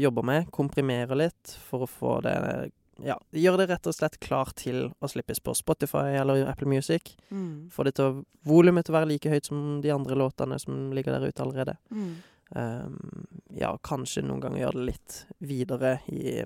jobber 0.00 0.22
med, 0.22 0.50
komprimerer 0.50 1.16
litt 1.16 1.58
for 1.68 1.84
å 1.84 1.88
få 1.88 2.18
det 2.24 2.72
Ja, 3.04 3.14
gjør 3.30 3.60
det 3.60 3.68
rett 3.70 3.86
og 3.86 3.94
slett 3.94 4.18
klar 4.22 4.50
til 4.58 4.88
å 4.98 5.10
slippes 5.10 5.40
på 5.44 5.54
Spotify 5.54 6.16
eller 6.18 6.48
Apple 6.50 6.68
Music. 6.70 7.14
Mm. 7.30 7.68
Få 7.72 7.86
det 7.86 7.94
til 7.98 8.08
å 8.08 8.24
volumet 8.48 8.86
til 8.86 8.94
å 8.94 8.98
være 8.98 9.10
like 9.12 9.30
høyt 9.30 9.50
som 9.50 9.78
de 9.84 9.92
andre 9.94 10.18
låtene 10.18 10.58
som 10.62 10.88
ligger 10.96 11.14
der 11.14 11.28
ute 11.30 11.44
allerede. 11.44 11.76
Mm. 11.94 12.10
Um, 12.48 12.96
ja, 13.54 13.74
kanskje 13.84 14.24
noen 14.24 14.40
ganger 14.42 14.64
gjøre 14.64 14.80
det 14.80 14.86
litt 14.88 15.18
videre 15.44 15.98
i, 16.10 16.40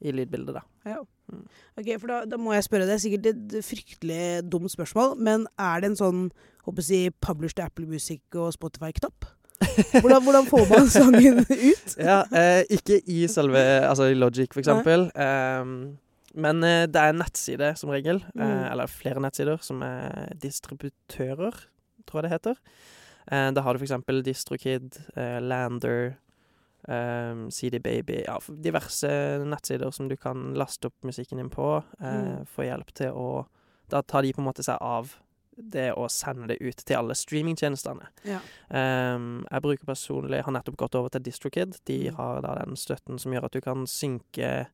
i 0.00 0.14
lydbildet, 0.16 0.56
da. 0.56 0.64
Ja. 0.96 1.02
Mm. 1.32 1.44
Ok, 1.80 1.92
for 2.00 2.10
da, 2.10 2.18
da 2.28 2.40
må 2.40 2.56
jeg 2.56 2.66
spørre, 2.66 2.88
det 2.88 2.96
er 2.96 3.04
sikkert 3.04 3.30
et 3.30 3.54
fryktelig 3.64 4.24
dumt 4.50 4.72
spørsmål, 4.72 5.14
men 5.20 5.46
er 5.60 5.84
det 5.84 5.92
en 5.92 6.00
sånn 6.00 6.26
håper 6.64 6.80
jeg, 6.80 6.88
si, 6.88 7.16
publish 7.24 7.56
to 7.56 7.64
Apple 7.64 7.86
Music 7.88 8.24
og 8.40 8.52
Spotify-knapp? 8.56 9.23
Hvordan, 10.00 10.22
hvordan 10.22 10.46
får 10.50 10.64
man 10.70 10.88
sangen 10.92 11.38
ut? 11.44 11.94
Ja, 12.10 12.22
eh, 12.34 12.62
ikke 12.74 13.00
i 13.10 13.26
selve 13.30 13.60
Altså 13.84 14.08
i 14.10 14.16
Logic, 14.18 14.50
for 14.52 14.62
eksempel. 14.64 15.08
Um, 15.14 15.98
men 16.34 16.64
eh, 16.66 16.86
det 16.90 16.98
er 17.00 17.12
en 17.12 17.20
nettside, 17.22 17.70
som 17.78 17.92
regel. 17.94 18.18
Mm. 18.34 18.42
Eh, 18.42 18.64
eller 18.72 18.90
flere 18.90 19.22
nettsider, 19.22 19.60
som 19.62 19.82
er 19.86 20.32
distributører, 20.42 21.54
tror 22.08 22.20
jeg 22.20 22.26
det 22.28 22.32
heter. 22.34 22.60
Eh, 23.30 23.48
da 23.54 23.62
har 23.64 23.72
du 23.72 23.78
for 23.82 23.86
eksempel 23.88 24.22
DistroKid, 24.26 24.98
Lander, 25.44 26.16
um, 26.88 27.46
CD 27.54 27.78
Baby 27.80 28.18
Ja, 28.26 28.36
diverse 28.60 29.08
nettsider 29.46 29.90
som 29.94 30.08
du 30.10 30.16
kan 30.20 30.50
laste 30.58 30.90
opp 30.90 31.06
musikken 31.06 31.38
din 31.40 31.50
på. 31.50 31.76
Eh, 32.00 32.14
Mm. 32.14 32.46
Få 32.46 32.66
hjelp 32.66 32.92
til 32.94 33.12
å 33.12 33.46
Da 33.90 34.00
tar 34.02 34.22
de 34.22 34.32
på 34.32 34.40
en 34.40 34.46
måte 34.48 34.62
seg 34.64 34.78
av 34.80 35.10
det 35.56 35.92
å 35.94 36.08
sende 36.10 36.48
det 36.50 36.58
ut 36.60 36.76
til 36.84 36.96
alle 36.98 37.14
streamingtjenestene. 37.14 38.08
Ja. 38.26 38.40
Um, 38.70 39.44
jeg 39.50 39.62
bruker 39.62 39.86
personlig 39.86 40.42
Har 40.44 40.52
nettopp 40.56 40.76
gått 40.76 40.94
over 40.98 41.08
til 41.14 41.22
DistroKid. 41.22 41.76
De 41.86 42.00
Mm. 42.10 42.16
har 42.16 42.40
da 42.42 42.54
den 42.64 42.76
støtten 42.76 43.18
som 43.20 43.32
gjør 43.32 43.44
at 43.46 43.52
du 43.52 43.60
kan 43.60 43.86
synke 43.86 44.66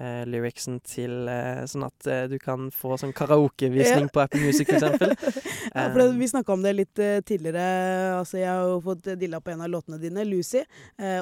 uh, 0.00 0.24
lyricsen 0.26 0.80
til 0.82 1.28
uh, 1.30 1.62
Sånn 1.70 1.84
at 1.86 2.06
uh, 2.10 2.26
du 2.26 2.38
kan 2.42 2.70
få 2.74 2.96
sånn 2.98 3.12
karaokevisning 3.14 4.08
Ja. 4.08 4.12
på 4.12 4.20
Apple 4.24 4.40
Music, 4.42 4.66
for 4.66 4.74
eksempel. 4.80 5.14
ja, 5.74 5.86
for 5.94 6.12
vi 6.18 6.26
snakka 6.28 6.52
om 6.52 6.62
det 6.62 6.74
litt 6.74 6.94
tidligere. 7.26 8.18
Altså, 8.18 8.38
jeg 8.42 8.48
har 8.50 8.66
jo 8.74 8.80
fått 8.82 9.06
dilla 9.20 9.40
på 9.40 9.54
en 9.54 9.62
av 9.62 9.70
låtene 9.70 10.00
dine, 10.02 10.24
'Lucy', 10.26 10.64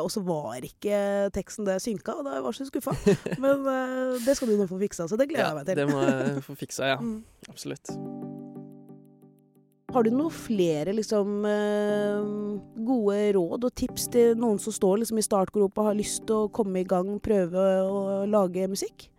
og 0.01 0.11
så 0.11 0.25
var 0.25 0.57
ikke 0.65 1.29
teksten 1.33 1.65
det 1.69 1.81
synka, 1.85 2.17
og 2.17 2.25
da 2.25 2.41
var 2.41 2.53
jeg 2.53 2.65
så 2.67 2.71
skuffa. 2.73 2.97
Men 3.43 3.65
det 4.25 4.37
skal 4.37 4.49
du 4.49 4.57
nå 4.57 4.67
få 4.67 4.81
fiksa, 4.81 5.07
så 5.09 5.17
det 5.21 5.29
gleder 5.29 5.53
jeg 5.53 5.55
meg 5.61 5.67
til. 5.67 5.77
det 5.77 5.89
må 5.93 6.01
jeg 6.03 6.43
få 6.49 6.57
fiksa, 6.57 6.87
ja. 6.97 6.97
Mm. 7.01 7.25
Absolutt. 7.49 8.32
Har 9.93 10.07
du 10.07 10.09
noen 10.09 10.33
flere 10.33 10.95
liksom, 10.97 11.43
eh, 11.45 12.23
gode 12.81 13.17
råd 13.37 13.67
og 13.69 13.75
tips 13.77 14.07
til 14.15 14.39
noen 14.41 14.57
som 14.63 14.73
står 14.73 15.03
liksom, 15.03 15.19
i 15.21 15.25
startgropa 15.27 15.83
og 15.83 15.89
har 15.91 15.99
lyst 15.99 16.23
til 16.31 16.47
å 16.47 16.53
komme 16.53 16.81
i 16.81 16.89
gang, 16.89 17.21
prøve 17.21 17.61
å 17.85 18.25
lage 18.25 18.65
musikk? 18.73 19.11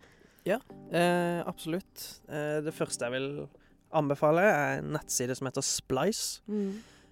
Eh, 0.90 1.40
absolutt. 1.46 2.22
Eh, 2.26 2.58
det 2.66 2.74
første 2.74 3.06
jeg 3.06 3.14
vil 3.14 3.48
anbefale, 3.94 4.42
er 4.42 4.82
en 4.82 4.92
nettside 4.98 5.38
som 5.38 5.46
heter 5.46 5.62
Splice. 5.62 6.42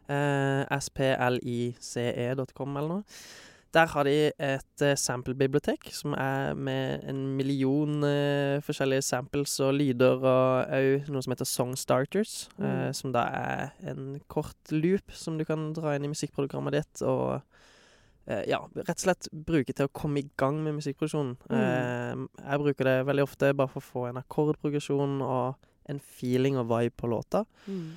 Eh, 0.09 0.79
splice.com 0.81 2.77
eller 2.81 2.89
noe. 2.95 3.03
Der 3.71 3.87
har 3.87 4.03
de 4.03 4.15
et 4.35 4.83
uh, 4.83 4.95
sample-bibliotek 4.99 5.93
som 5.95 6.15
er 6.19 6.57
med 6.59 7.05
en 7.07 7.21
million 7.37 8.03
uh, 8.03 8.59
forskjellige 8.65 9.05
samples 9.07 9.53
og 9.63 9.77
lyder, 9.77 10.19
og 10.19 10.73
òg 10.75 11.07
noe 11.11 11.23
som 11.23 11.31
heter 11.31 11.47
Song 11.47 11.71
Starters, 11.79 12.49
mm. 12.57 12.65
uh, 12.65 12.89
som 12.95 13.15
da 13.15 13.23
er 13.31 13.93
en 13.93 14.19
kort 14.31 14.75
loop 14.75 15.15
som 15.15 15.39
du 15.39 15.45
kan 15.47 15.71
dra 15.77 15.95
inn 15.95 16.09
i 16.09 16.11
musikkprogrammet 16.11 16.81
ditt, 16.81 17.05
og 17.07 17.41
ja, 18.47 18.59
rett 18.77 18.93
og 18.93 19.01
slett 19.01 19.27
bruke 19.33 19.73
til 19.75 19.87
å 19.89 19.91
komme 19.97 20.21
i 20.21 20.27
gang 20.39 20.59
med 20.63 20.75
musikkproduksjonen. 20.77 21.33
Mm. 21.49 22.27
Jeg 22.37 22.61
bruker 22.61 22.87
det 22.87 22.93
veldig 23.09 23.23
ofte 23.25 23.49
bare 23.57 23.71
for 23.73 23.81
å 23.81 23.87
få 23.87 24.03
en 24.07 24.19
akkordprogresjon 24.21 25.17
og 25.25 25.57
en 25.89 25.99
feeling 25.99 26.59
og 26.61 26.69
vibe 26.69 26.93
på 27.01 27.09
låta. 27.11 27.41
Mm. 27.65 27.89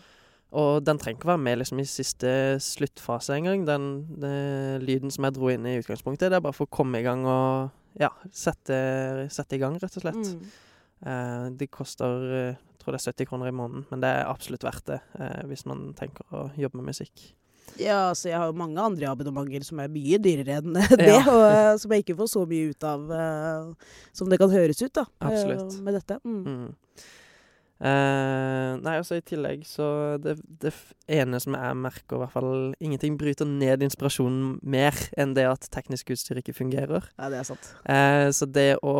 Og 0.54 0.84
den 0.86 1.00
trenger 1.02 1.18
ikke 1.18 1.32
være 1.32 1.42
med 1.42 1.58
liksom, 1.62 1.80
i 1.82 1.86
siste 1.88 2.30
sluttfase 2.62 3.34
engang. 3.34 3.64
Den, 3.66 3.88
den 4.22 4.84
lyden 4.86 5.10
som 5.10 5.26
jeg 5.26 5.34
dro 5.34 5.50
inn 5.50 5.66
i 5.66 5.76
utgangspunktet, 5.80 6.30
det 6.30 6.38
er 6.38 6.44
bare 6.44 6.54
for 6.54 6.68
å 6.68 6.74
komme 6.78 7.00
i 7.02 7.06
gang 7.06 7.24
og 7.26 7.72
ja, 7.98 8.10
sette, 8.34 8.76
sette 9.34 9.58
i 9.58 9.62
gang, 9.62 9.76
rett 9.82 9.98
og 9.98 10.04
slett. 10.06 10.30
Mm. 10.34 10.44
Eh, 11.10 11.46
det 11.58 11.70
koster 11.74 12.28
eh, 12.30 12.52
jeg 12.54 12.84
tror 12.84 12.94
det 12.94 13.00
er 13.00 13.12
70 13.14 13.28
kroner 13.30 13.48
i 13.50 13.54
måneden, 13.56 13.86
men 13.90 14.02
det 14.04 14.10
er 14.12 14.26
absolutt 14.28 14.64
verdt 14.66 14.86
det 14.92 15.00
eh, 15.18 15.40
hvis 15.48 15.64
man 15.70 15.88
tenker 15.98 16.26
å 16.36 16.46
jobbe 16.60 16.78
med 16.82 16.90
musikk. 16.92 17.30
Ja, 17.80 18.10
altså 18.10 18.28
jeg 18.28 18.36
har 18.38 18.50
jo 18.50 18.58
mange 18.60 18.78
andre 18.78 19.08
abonnementer 19.08 19.64
som 19.64 19.80
er 19.80 19.88
mye 19.90 20.18
dyrere 20.22 20.58
enn 20.60 20.76
det, 21.00 21.08
Ja. 21.08 21.22
og 21.32 21.44
eh, 21.48 21.70
som 21.80 21.94
jeg 21.96 22.04
ikke 22.04 22.18
får 22.18 22.28
så 22.34 22.42
mye 22.50 22.74
ut 22.74 22.84
av 22.86 23.06
eh, 23.16 23.94
som 24.14 24.28
det 24.30 24.38
kan 24.42 24.52
høres 24.52 24.82
ut, 24.84 24.92
da. 25.00 25.06
eh, 25.08 25.30
Absolutt. 25.32 25.78
med 25.86 25.96
dette. 25.98 26.18
Mm. 26.28 26.42
Mm. 26.44 26.66
Eh, 27.84 28.70
nei, 28.80 28.94
altså 28.96 29.18
i 29.18 29.24
tillegg 29.26 29.64
så 29.68 29.86
det, 30.22 30.38
det 30.62 30.70
ene 31.12 31.36
som 31.42 31.52
jeg 31.58 31.76
merker, 31.76 32.16
i 32.16 32.20
hvert 32.22 32.32
fall 32.32 32.54
Ingenting 32.80 33.18
bryter 33.20 33.44
ned 33.48 33.84
inspirasjonen 33.84 34.54
mer 34.64 34.96
enn 35.20 35.34
det 35.36 35.44
at 35.50 35.68
teknisk 35.74 36.14
utstyr 36.14 36.40
ikke 36.40 36.54
fungerer. 36.56 37.04
Ja, 37.18 37.28
det 37.32 37.42
er 37.42 37.48
sant. 37.50 37.68
Eh, 37.84 38.30
så 38.32 38.48
det 38.48 38.78
å 38.82 38.94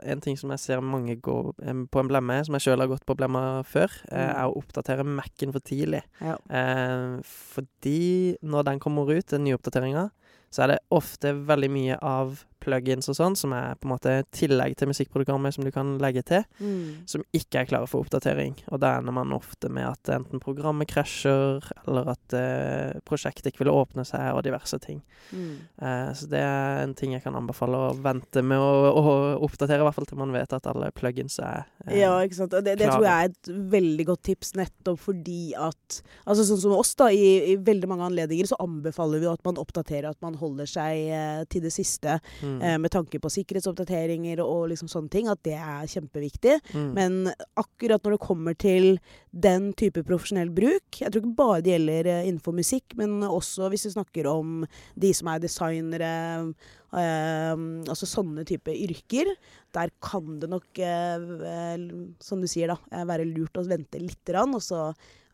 En 0.00 0.22
ting 0.24 0.38
som 0.40 0.50
jeg 0.54 0.62
ser 0.62 0.80
mange 0.80 1.18
gå 1.20 1.36
på 1.52 2.00
en 2.00 2.08
blemme, 2.08 2.38
som 2.46 2.56
jeg 2.56 2.64
sjøl 2.64 2.80
har 2.80 2.88
gått 2.88 3.04
på 3.08 3.16
blemma 3.18 3.62
før, 3.68 3.90
eh, 4.08 4.30
Mm. 4.30 4.36
er 4.36 4.46
å 4.48 4.56
oppdatere 4.62 5.04
Mac-en 5.04 5.52
for 5.52 5.60
tidlig. 5.60 6.02
Ja. 6.20 6.36
Eh, 6.48 7.20
fordi 7.24 8.36
når 8.42 8.64
den 8.64 8.80
kommer 8.80 9.08
ut, 9.10 9.26
den 9.26 9.44
nye 9.44 9.56
oppdateringa, 9.58 10.10
så 10.50 10.62
er 10.64 10.66
det 10.74 10.78
ofte 10.90 11.34
veldig 11.46 11.70
mye 11.70 11.98
av 12.02 12.44
plugins 12.60 13.08
og 13.10 13.16
sånn, 13.18 13.36
som 13.36 13.52
er 13.56 13.74
på 13.80 13.88
en 13.88 13.94
måte 13.94 14.14
tillegg 14.36 14.76
til 14.76 14.90
musikkprogrammet 14.90 15.54
som 15.56 15.64
du 15.64 15.70
kan 15.74 15.96
legge 16.02 16.22
til, 16.28 16.44
Mm. 16.60 17.06
som 17.08 17.22
ikke 17.32 17.60
er 17.62 17.66
klare 17.66 17.88
for 17.88 18.04
oppdatering. 18.04 18.54
Og 18.70 18.80
da 18.80 18.98
ender 18.98 19.12
man 19.12 19.32
ofte 19.32 19.70
med 19.70 19.86
at 19.88 20.10
enten 20.14 20.40
programmet 20.40 20.88
krasjer, 20.88 21.62
eller 21.88 22.10
at 22.12 22.34
eh, 22.36 23.00
prosjektet 23.04 23.46
ikke 23.52 23.64
vil 23.64 23.72
åpne 23.72 24.04
seg, 24.06 24.34
og 24.34 24.42
diverse 24.44 24.78
ting. 24.78 25.02
Mm. 25.32 25.56
Eh, 25.80 26.12
så 26.14 26.28
det 26.28 26.40
er 26.40 26.82
en 26.84 26.94
ting 26.94 27.12
jeg 27.12 27.22
kan 27.24 27.34
anbefale 27.34 27.76
å 27.76 27.94
vente 28.00 28.42
med 28.42 28.58
å, 28.58 28.92
å 28.92 29.14
oppdatere, 29.44 29.80
i 29.80 29.86
hvert 29.88 29.94
fall 29.94 30.06
til 30.06 30.18
man 30.20 30.32
vet 30.32 30.52
at 30.52 30.66
alle 30.66 30.90
plugins 30.92 31.38
er 31.40 31.64
Ja, 31.88 32.12
ikke 32.20 32.36
sant. 32.36 32.52
Det, 32.52 32.74
det 32.76 32.88
tror 32.90 33.06
jeg 33.06 33.12
er 33.12 33.30
et 33.30 33.50
veldig 33.72 34.06
godt 34.10 34.22
tips, 34.28 34.52
nettopp 34.58 35.00
fordi 35.00 35.54
at 35.56 36.00
Altså 36.28 36.44
sånn 36.46 36.60
som 36.62 36.74
oss, 36.76 36.92
da, 36.98 37.08
i, 37.10 37.52
i 37.52 37.54
veldig 37.64 37.88
mange 37.90 38.06
anledninger 38.06 38.50
så 38.50 38.58
anbefaler 38.62 39.22
vi 39.22 39.26
jo 39.26 39.32
at 39.32 39.42
man 39.46 39.58
oppdaterer, 39.60 40.10
at 40.10 40.20
man 40.24 40.36
holder 40.38 40.68
seg 40.68 41.08
eh, 41.10 41.40
til 41.50 41.64
det 41.64 41.72
siste. 41.74 42.18
mm, 42.42 42.58
eh, 42.62 42.76
med 42.82 42.92
tanke 42.92 43.18
på 43.22 43.32
sikkerhetsoppdateringer 43.32 44.42
og, 44.44 44.50
og 44.50 44.68
liksom 44.72 44.90
sånne 44.92 45.12
ting, 45.12 45.30
at 45.32 45.40
det 45.46 45.56
er 45.56 45.88
kjempeviktig. 45.90 46.58
Mm. 46.74 46.90
Men 46.96 47.18
akkurat 47.58 48.04
når 48.04 48.16
det 48.16 48.22
kommer 48.26 48.58
til 48.58 48.90
den 49.30 49.70
type 49.78 50.02
profesjonell 50.06 50.50
bruk 50.50 50.98
Jeg 51.00 51.12
tror 51.12 51.22
ikke 51.22 51.38
bare 51.38 51.62
det 51.64 51.74
gjelder 51.74 52.10
eh, 52.10 52.26
innenfor 52.28 52.56
musikk, 52.56 52.94
men 53.00 53.20
også 53.26 53.70
hvis 53.72 53.88
vi 53.88 53.94
snakker 53.96 54.28
om 54.30 54.64
de 55.00 55.12
som 55.16 55.30
er 55.32 55.42
designere, 55.42 56.12
eh, 56.44 56.76
altså 56.90 58.08
sånne 58.08 58.44
type 58.48 58.72
yrker. 58.74 59.30
Der 59.76 59.92
kan 60.02 60.40
det 60.42 60.50
nok, 60.50 60.66
eh, 60.78 61.86
som 62.22 62.42
du 62.42 62.48
sier, 62.50 62.72
da, 62.72 62.78
eh, 62.90 63.06
være 63.06 63.28
lurt 63.28 63.60
å 63.60 63.66
vente 63.66 64.00
litt, 64.02 64.24
grann, 64.26 64.54
og 64.54 64.62
så 64.64 64.88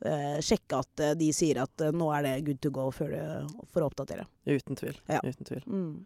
eh, 0.04 0.36
sjekke 0.44 0.82
at 0.82 1.04
de 1.18 1.30
sier 1.32 1.62
at 1.62 1.88
nå 1.96 2.10
er 2.12 2.26
det 2.26 2.36
good 2.46 2.60
to 2.60 2.70
go 2.70 2.90
før 2.92 3.16
du, 3.16 3.56
for 3.72 3.82
å 3.82 3.90
oppdatere. 3.90 4.28
Uten 4.46 4.76
tvil. 4.76 4.96
Ja. 5.08 5.22
Uten 5.24 5.48
tvil. 5.48 5.64
Mm. 5.66 6.04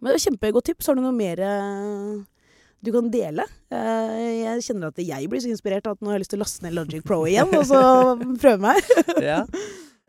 Men 0.00 0.08
det 0.08 0.16
var 0.16 0.24
Kjempegodt 0.26 0.68
tips. 0.68 0.88
Har 0.88 0.96
du 0.96 1.04
noe 1.04 1.16
mer 1.16 1.40
du 2.82 2.90
kan 2.90 3.06
dele? 3.14 3.44
Eh, 3.70 4.42
jeg 4.42 4.64
kjenner 4.66 4.90
at 4.90 4.98
jeg 4.98 5.28
blir 5.30 5.42
så 5.42 5.50
inspirert 5.52 5.86
at 5.86 6.00
nå 6.02 6.10
har 6.10 6.18
jeg 6.18 6.24
lyst 6.24 6.32
til 6.34 6.40
å 6.40 6.42
laste 6.42 6.64
ned 6.66 6.74
Logic 6.74 7.04
Pro 7.06 7.20
igjen 7.30 7.52
og 7.54 7.62
så 7.68 7.82
prøve 8.42 8.58
meg. 8.64 8.92
ja. 9.22 9.44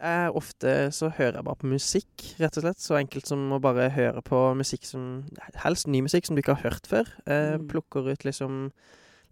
Eh, 0.03 0.29
ofte 0.36 0.72
så 0.91 1.07
hører 1.15 1.38
jeg 1.39 1.45
bare 1.48 1.60
på 1.62 1.69
musikk, 1.72 2.24
rett 2.41 2.57
og 2.60 2.65
slett. 2.65 2.81
Så 2.83 2.98
enkelt 3.00 3.29
som 3.29 3.45
å 3.55 3.62
bare 3.63 3.86
høre 3.95 4.24
på 4.25 4.41
musikk 4.60 4.83
som 4.89 5.24
Helst 5.63 5.88
ny 5.88 6.01
musikk 6.03 6.27
som 6.27 6.36
du 6.36 6.41
ikke 6.43 6.57
har 6.57 6.65
hørt 6.72 6.89
før. 6.91 7.07
Eh, 7.25 7.55
Mm. 7.57 7.67
Plukker 7.72 8.12
ut 8.12 8.25
liksom 8.27 8.72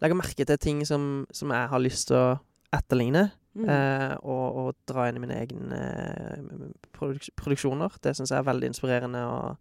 Legger 0.02 0.18
merke 0.18 0.44
til 0.44 0.58
ting 0.58 0.80
som, 0.86 1.26
som 1.30 1.52
jeg 1.54 1.68
har 1.70 1.78
lyst 1.78 2.08
til 2.08 2.16
å 2.16 2.40
etterligne. 2.74 3.28
Mm. 3.54 3.68
Eh, 3.68 4.16
og, 4.24 4.56
og 4.56 4.74
dra 4.88 5.04
inn 5.08 5.20
i 5.20 5.22
mine 5.22 5.36
egne 5.38 5.78
eh, 5.78 6.40
produks 6.96 7.28
produksjoner. 7.36 7.92
Det 8.02 8.16
syns 8.16 8.32
jeg 8.32 8.40
er 8.40 8.48
veldig 8.48 8.70
inspirerende 8.72 9.20
og 9.28 9.56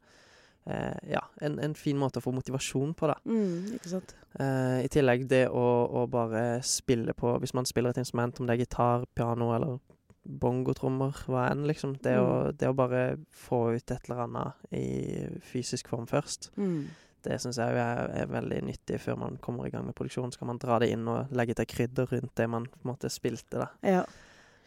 eh, 0.66 0.98
ja, 1.12 1.22
en, 1.46 1.60
en 1.60 1.76
fin 1.76 2.00
måte 2.00 2.18
å 2.18 2.26
få 2.26 2.34
motivasjon 2.34 2.96
på, 2.98 3.12
da. 3.12 3.20
Mm, 3.28 3.76
ikke 3.78 3.92
sant. 3.92 4.16
Eh, 4.40 4.80
I 4.88 4.90
tillegg 4.90 5.28
det 5.30 5.44
å, 5.52 5.68
å 5.92 6.08
bare 6.10 6.62
spille 6.64 7.14
på 7.14 7.36
Hvis 7.44 7.54
man 7.54 7.68
spiller 7.68 7.92
et 7.92 8.00
instrument, 8.02 8.40
om 8.40 8.48
det 8.48 8.56
er 8.56 8.64
gitar, 8.64 9.06
piano 9.14 9.52
eller 9.54 9.78
bongotrommer, 10.26 11.16
hva 11.28 11.48
enn, 11.52 11.66
liksom. 11.68 11.96
Det, 12.02 12.16
å, 12.20 12.28
Mm. 12.52 12.58
det 12.58 12.68
å 12.70 12.76
bare 12.78 13.18
få 13.34 13.76
ut 13.76 13.92
et 13.92 14.10
eller 14.10 14.26
annet 14.28 14.54
i 14.72 15.28
fysisk 15.42 15.88
form 15.88 16.06
først, 16.08 16.52
Mm. 16.58 16.88
det 17.24 17.40
syns 17.42 17.58
jeg 17.58 17.76
er, 17.78 18.10
er 18.22 18.28
veldig 18.28 18.62
nyttig 18.64 19.00
før 19.00 19.18
man 19.18 19.38
kommer 19.38 19.66
i 19.68 19.70
gang 19.70 19.86
med 19.86 19.96
produksjon. 19.96 20.32
Så 20.32 20.40
kan 20.40 20.48
man 20.48 20.58
dra 20.62 20.80
det 20.80 20.92
inn 20.92 21.08
og 21.08 21.32
legge 21.32 21.56
til 21.56 21.66
krydder 21.66 22.08
rundt 22.12 22.36
det 22.36 22.50
man 22.50 22.66
på 22.66 22.78
en 22.84 22.92
måte 22.94 23.10
spilte, 23.10 23.60
da. 23.60 23.68
Ja. 23.84 24.04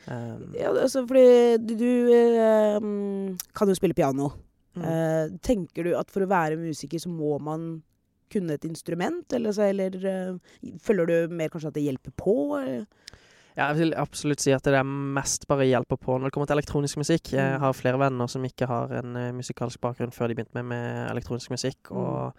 Um, 0.07 0.53
ja, 0.53 0.69
altså 0.69 1.07
fordi 1.09 1.57
du, 1.65 1.75
du 1.81 2.85
mm, 2.85 3.39
kan 3.55 3.69
jo 3.69 3.75
spille 3.75 3.95
piano. 3.97 4.33
mm. 4.77 4.83
Eh, 4.85 5.29
tenker 5.41 5.85
du 5.85 5.95
at 5.97 6.11
for 6.11 6.21
å 6.27 6.29
være 6.29 6.59
musiker 6.59 6.99
så 6.99 7.09
må 7.09 7.39
man 7.41 7.83
kunne 8.31 8.55
et 8.57 8.65
instrument, 8.67 9.33
eller, 9.33 9.53
så, 9.55 9.63
eller 9.71 9.95
uh, 10.05 10.39
føler 10.83 11.07
du 11.07 11.35
mer 11.35 11.49
kanskje 11.53 11.69
at 11.71 11.75
det 11.79 11.85
hjelper 11.87 12.13
på? 12.19 12.35
Eller? 12.59 12.85
Ja, 13.55 13.69
jeg 13.71 13.77
vil 13.79 13.95
absolutt 13.95 14.43
si 14.43 14.51
at 14.51 14.65
det 14.67 14.75
er 14.75 14.83
mest 14.87 15.47
bare 15.47 15.67
hjelper 15.69 15.99
på 16.03 16.17
når 16.19 16.27
det 16.27 16.35
kommer 16.35 16.49
til 16.51 16.57
elektronisk 16.59 16.99
musikk. 16.99 17.33
Jeg 17.37 17.55
Mm. 17.55 17.61
har 17.63 17.73
flere 17.73 17.99
venner 18.03 18.27
som 18.27 18.43
ikke 18.43 18.67
har 18.67 18.91
en 18.99 19.17
eh, 19.17 19.31
musikalsk 19.33 19.81
bakgrunn 19.81 20.11
før 20.11 20.29
de 20.29 20.35
begynte 20.35 20.55
med, 20.59 20.65
med 20.65 21.11
elektronisk 21.13 21.51
musikk. 21.55 21.79
Mm. 21.91 21.97
Og 21.97 22.27
eh, 22.27 22.33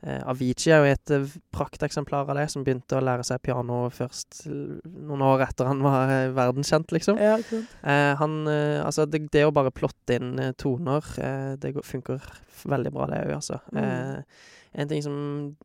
Avicii 0.00 0.72
er 0.72 0.80
jo 0.80 0.92
et 0.94 1.12
eh, 1.12 1.32
prakteksemplar 1.52 2.30
av 2.30 2.38
det, 2.38 2.46
som 2.52 2.64
begynte 2.64 2.96
å 2.96 3.02
lære 3.04 3.24
seg 3.26 3.42
piano 3.44 3.82
først 3.92 4.46
noen 4.48 5.24
år 5.26 5.44
etter 5.44 5.68
han 5.68 5.82
var 5.84 6.12
eh, 6.14 6.30
verdenskjent, 6.36 6.94
liksom. 6.96 7.20
Ja. 7.20 7.36
Eh, 7.36 8.14
han, 8.20 8.38
eh, 8.48 8.78
altså 8.80 9.04
det, 9.04 9.26
det 9.34 9.44
å 9.44 9.52
bare 9.52 9.74
plotte 9.74 10.16
inn 10.16 10.38
eh, 10.40 10.54
toner, 10.56 11.04
eh, 11.20 11.52
det 11.60 11.74
funker 11.84 12.24
veldig 12.70 12.94
bra, 12.96 13.10
det 13.12 13.20
òg, 13.26 13.34
altså. 13.40 13.60
Mm. 13.76 13.82
Eh, 13.84 14.48
en 14.80 14.88
ting 14.88 15.02
som 15.02 15.14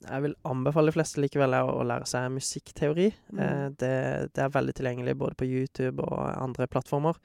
jeg 0.01 0.23
vil 0.23 0.37
anbefale 0.49 0.89
de 0.89 0.97
fleste 0.97 1.21
likevel, 1.21 1.55
er 1.55 1.67
å, 1.67 1.79
å 1.79 1.87
lære 1.87 2.07
seg 2.09 2.31
musikkteori. 2.35 3.11
Mm. 3.31 3.43
Eh, 3.45 3.65
det, 3.79 3.97
det 4.35 4.43
er 4.43 4.55
veldig 4.55 4.75
tilgjengelig 4.75 5.15
både 5.21 5.39
på 5.39 5.47
YouTube 5.47 6.03
og 6.03 6.23
andre 6.33 6.67
plattformer. 6.67 7.19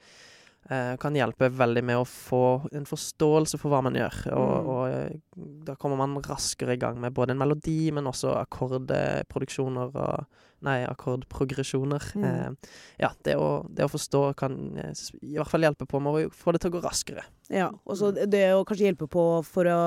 Eh, 0.69 0.93
kan 1.01 1.15
hjelpe 1.17 1.49
veldig 1.49 1.81
med 1.83 1.97
å 1.97 2.05
få 2.05 2.41
en 2.71 2.85
forståelse 2.85 3.57
for 3.59 3.73
hva 3.73 3.79
man 3.83 3.95
gjør. 3.97 4.19
Og, 4.37 4.51
Mm. 4.61 4.67
og 4.69 4.83
eh, 4.93 5.17
da 5.65 5.75
kommer 5.75 5.97
man 5.97 6.21
raskere 6.21 6.73
i 6.75 6.77
gang 6.77 6.99
med 7.01 7.13
både 7.13 7.31
en 7.33 7.39
melodi, 7.41 7.91
men 7.91 8.05
også 8.05 8.35
akkordproduksjoner 8.45 9.95
og 9.95 10.25
Nei, 10.61 10.83
akkordprogresjoner. 10.85 12.03
Mm. 12.13 12.23
Eh, 12.23 12.69
ja, 13.01 13.07
det 13.25 13.33
å, 13.33 13.65
det 13.73 13.81
å 13.81 13.89
forstå 13.89 14.19
kan 14.37 14.77
eh, 14.77 14.91
i 15.25 15.33
hvert 15.39 15.49
fall 15.49 15.65
hjelpe 15.65 15.87
på 15.89 15.97
med 15.99 16.13
å 16.13 16.29
få 16.37 16.53
det 16.53 16.61
til 16.61 16.69
å 16.69 16.75
gå 16.75 16.81
raskere. 16.83 17.23
Ja, 17.49 17.71
og 17.81 17.97
så 17.97 18.11
det 18.13 18.43
å 18.53 18.61
kanskje 18.69 18.91
hjelpe 18.91 19.07
på 19.09 19.23
for 19.47 19.65
å 19.65 19.79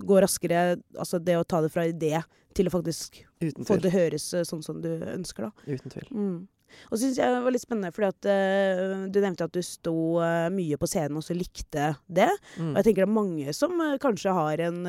gå 0.00 0.22
raskere, 0.24 0.78
altså 0.96 1.20
det 1.20 1.36
å 1.36 1.44
ta 1.44 1.60
det 1.60 1.68
fra 1.74 1.84
idé 1.90 2.22
til 2.56 2.70
å 2.70 2.72
faktisk 2.72 3.20
få 3.68 3.76
det 3.84 3.92
høres 3.92 4.30
sånn 4.48 4.64
som 4.64 4.80
du 4.80 4.88
ønsker, 5.12 5.50
da. 5.50 5.68
Uten 5.68 5.92
tvil. 5.92 6.08
Mm. 6.16 6.48
Og 6.90 6.96
så 6.96 7.04
syns 7.04 7.18
jeg 7.20 7.30
det 7.30 7.42
var 7.44 7.54
litt 7.54 7.62
spennende, 7.64 7.92
fordi 7.94 8.08
at 8.10 8.28
uh, 8.28 9.04
du 9.12 9.18
nevnte 9.22 9.46
at 9.46 9.54
du 9.54 9.60
sto 9.64 9.94
uh, 10.18 10.48
mye 10.52 10.78
på 10.80 10.88
scenen 10.90 11.20
og 11.20 11.24
så 11.26 11.36
likte 11.36 11.92
det. 12.06 12.30
Mm. 12.58 12.72
Og 12.72 12.78
jeg 12.80 12.88
tenker 12.88 13.04
det 13.04 13.08
er 13.08 13.14
mange 13.14 13.54
som 13.56 13.74
uh, 13.78 13.94
kanskje 14.02 14.34
har 14.34 14.64
en 14.66 14.80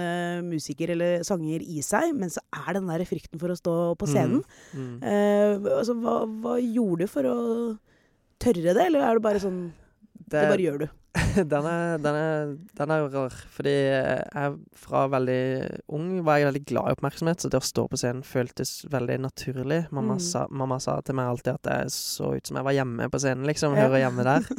musiker 0.49 0.91
eller 0.95 1.23
sanger 1.27 1.63
i 1.63 1.81
seg, 1.85 2.11
men 2.17 2.31
så 2.33 2.41
er 2.55 2.77
den 2.77 2.89
der 2.89 3.05
frykten 3.07 3.41
for 3.41 3.53
å 3.53 3.57
stå 3.59 3.75
på 3.99 4.09
scenen. 4.09 4.41
Mm. 4.73 4.97
Eh, 5.05 5.71
altså, 5.77 5.95
hva, 6.01 6.17
hva 6.41 6.55
gjorde 6.61 7.05
du 7.05 7.11
for 7.11 7.29
å 7.29 7.37
tørre 8.41 8.73
det, 8.75 8.87
eller 8.89 9.05
er 9.05 9.17
det 9.17 9.23
bare 9.25 9.41
sånn 9.43 9.59
Det, 10.15 10.39
Det- 10.41 10.49
bare 10.49 10.63
gjør 10.65 10.79
du? 10.85 10.87
den, 11.35 11.65
er, 11.69 11.97
den, 12.03 12.15
er, 12.19 12.49
den 12.75 12.91
er 12.91 13.05
rar, 13.13 13.35
fordi 13.55 13.73
jeg 13.73 14.55
fra 14.79 15.05
veldig 15.13 15.37
ung 15.95 16.09
var 16.27 16.41
jeg 16.41 16.49
veldig 16.49 16.63
glad 16.67 16.89
i 16.91 16.95
oppmerksomhet, 16.97 17.39
så 17.43 17.51
det 17.53 17.61
å 17.61 17.65
stå 17.65 17.85
på 17.91 17.99
scenen 18.01 18.23
føltes 18.27 18.73
veldig 18.91 19.17
naturlig. 19.23 19.81
Mamma, 19.95 20.17
Mm. 20.19 20.23
sa, 20.27 20.45
mamma 20.51 20.77
sa 20.83 20.97
til 21.05 21.15
meg 21.15 21.29
alltid 21.31 21.53
at 21.55 21.69
jeg 21.71 21.93
så 21.95 22.33
ut 22.35 22.47
som 22.47 22.59
jeg 22.59 22.67
var 22.67 22.75
hjemme 22.77 23.07
på 23.11 23.19
scenen, 23.23 23.47
liksom. 23.47 23.75
Ja. 23.75 23.87
Hører 23.87 24.03
hjemme 24.05 24.27
der. 24.27 24.49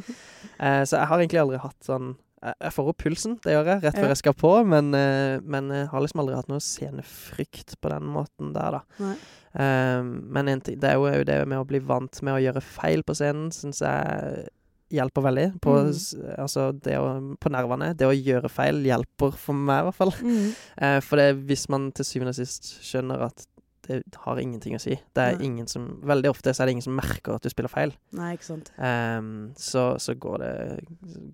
Eh, 0.57 0.83
så 0.88 0.97
jeg 0.97 1.09
har 1.11 1.21
egentlig 1.21 1.40
aldri 1.42 1.59
hatt 1.61 1.85
sånn 1.85 2.14
Jeg 2.40 2.73
får 2.73 2.87
opp 2.88 3.03
pulsen, 3.03 3.35
det 3.45 3.53
gjør 3.53 3.66
jeg, 3.75 3.81
rett 3.83 3.99
før 3.99 4.09
jeg 4.14 4.21
skal 4.23 4.35
på, 4.40 4.53
men, 4.64 4.88
eh, 4.97 5.37
men 5.45 5.69
jeg 5.75 5.88
har 5.90 6.01
liksom 6.01 6.23
aldri 6.23 6.37
hatt 6.38 6.49
noe 6.49 6.62
scenefrykt 6.64 7.75
på 7.85 7.90
den 7.92 8.07
måten 8.09 8.55
der, 8.55 8.79
da. 8.79 9.11
Eh, 9.57 10.01
men 10.07 10.49
det 10.64 10.81
er 10.88 10.97
jo 10.97 11.25
det 11.29 11.37
med 11.49 11.59
å 11.61 11.66
bli 11.69 11.81
vant 11.85 12.23
med 12.25 12.38
å 12.38 12.40
gjøre 12.40 12.62
feil 12.64 13.05
på 13.05 13.16
scenen, 13.19 13.51
syns 13.53 13.83
jeg 13.85 14.49
hjelper 14.92 15.22
veldig. 15.27 15.46
På, 15.61 15.75
Mm. 15.83 15.92
altså 16.38 16.68
å, 16.70 17.37
på 17.40 17.51
nervene. 17.53 17.92
Det 17.96 18.07
å 18.07 18.14
gjøre 18.14 18.51
feil 18.53 18.83
hjelper 18.87 19.35
for 19.37 19.55
meg, 19.55 19.83
i 19.83 19.88
hvert 19.90 19.99
fall. 19.99 20.14
Mm. 20.22 20.55
Eh, 20.77 21.01
for 21.01 21.16
det, 21.20 21.29
hvis 21.49 21.68
man 21.72 21.90
til 21.92 22.05
syvende 22.05 22.35
og 22.35 22.38
sist 22.38 22.77
skjønner 22.87 23.27
at 23.31 23.46
det 23.87 24.01
har 24.25 24.38
ingenting 24.42 24.75
å 24.75 24.81
si 24.83 24.96
Det 25.14 25.22
er 25.22 25.42
ingen 25.46 25.68
som 25.70 26.01
Veldig 26.03 26.33
ofte 26.33 26.51
så 26.51 26.64
er 26.64 26.66
det 26.66 26.72
ingen 26.75 26.83
som 26.83 26.96
merker 26.99 27.37
at 27.37 27.44
du 27.44 27.49
spiller 27.53 27.70
feil. 27.70 27.92
Nei, 28.18 28.33
ikke 28.35 28.49
sant. 28.49 28.72
Um, 28.83 29.53
så 29.55 29.92
så 30.03 30.16
går, 30.18 30.42
det, 30.42 30.81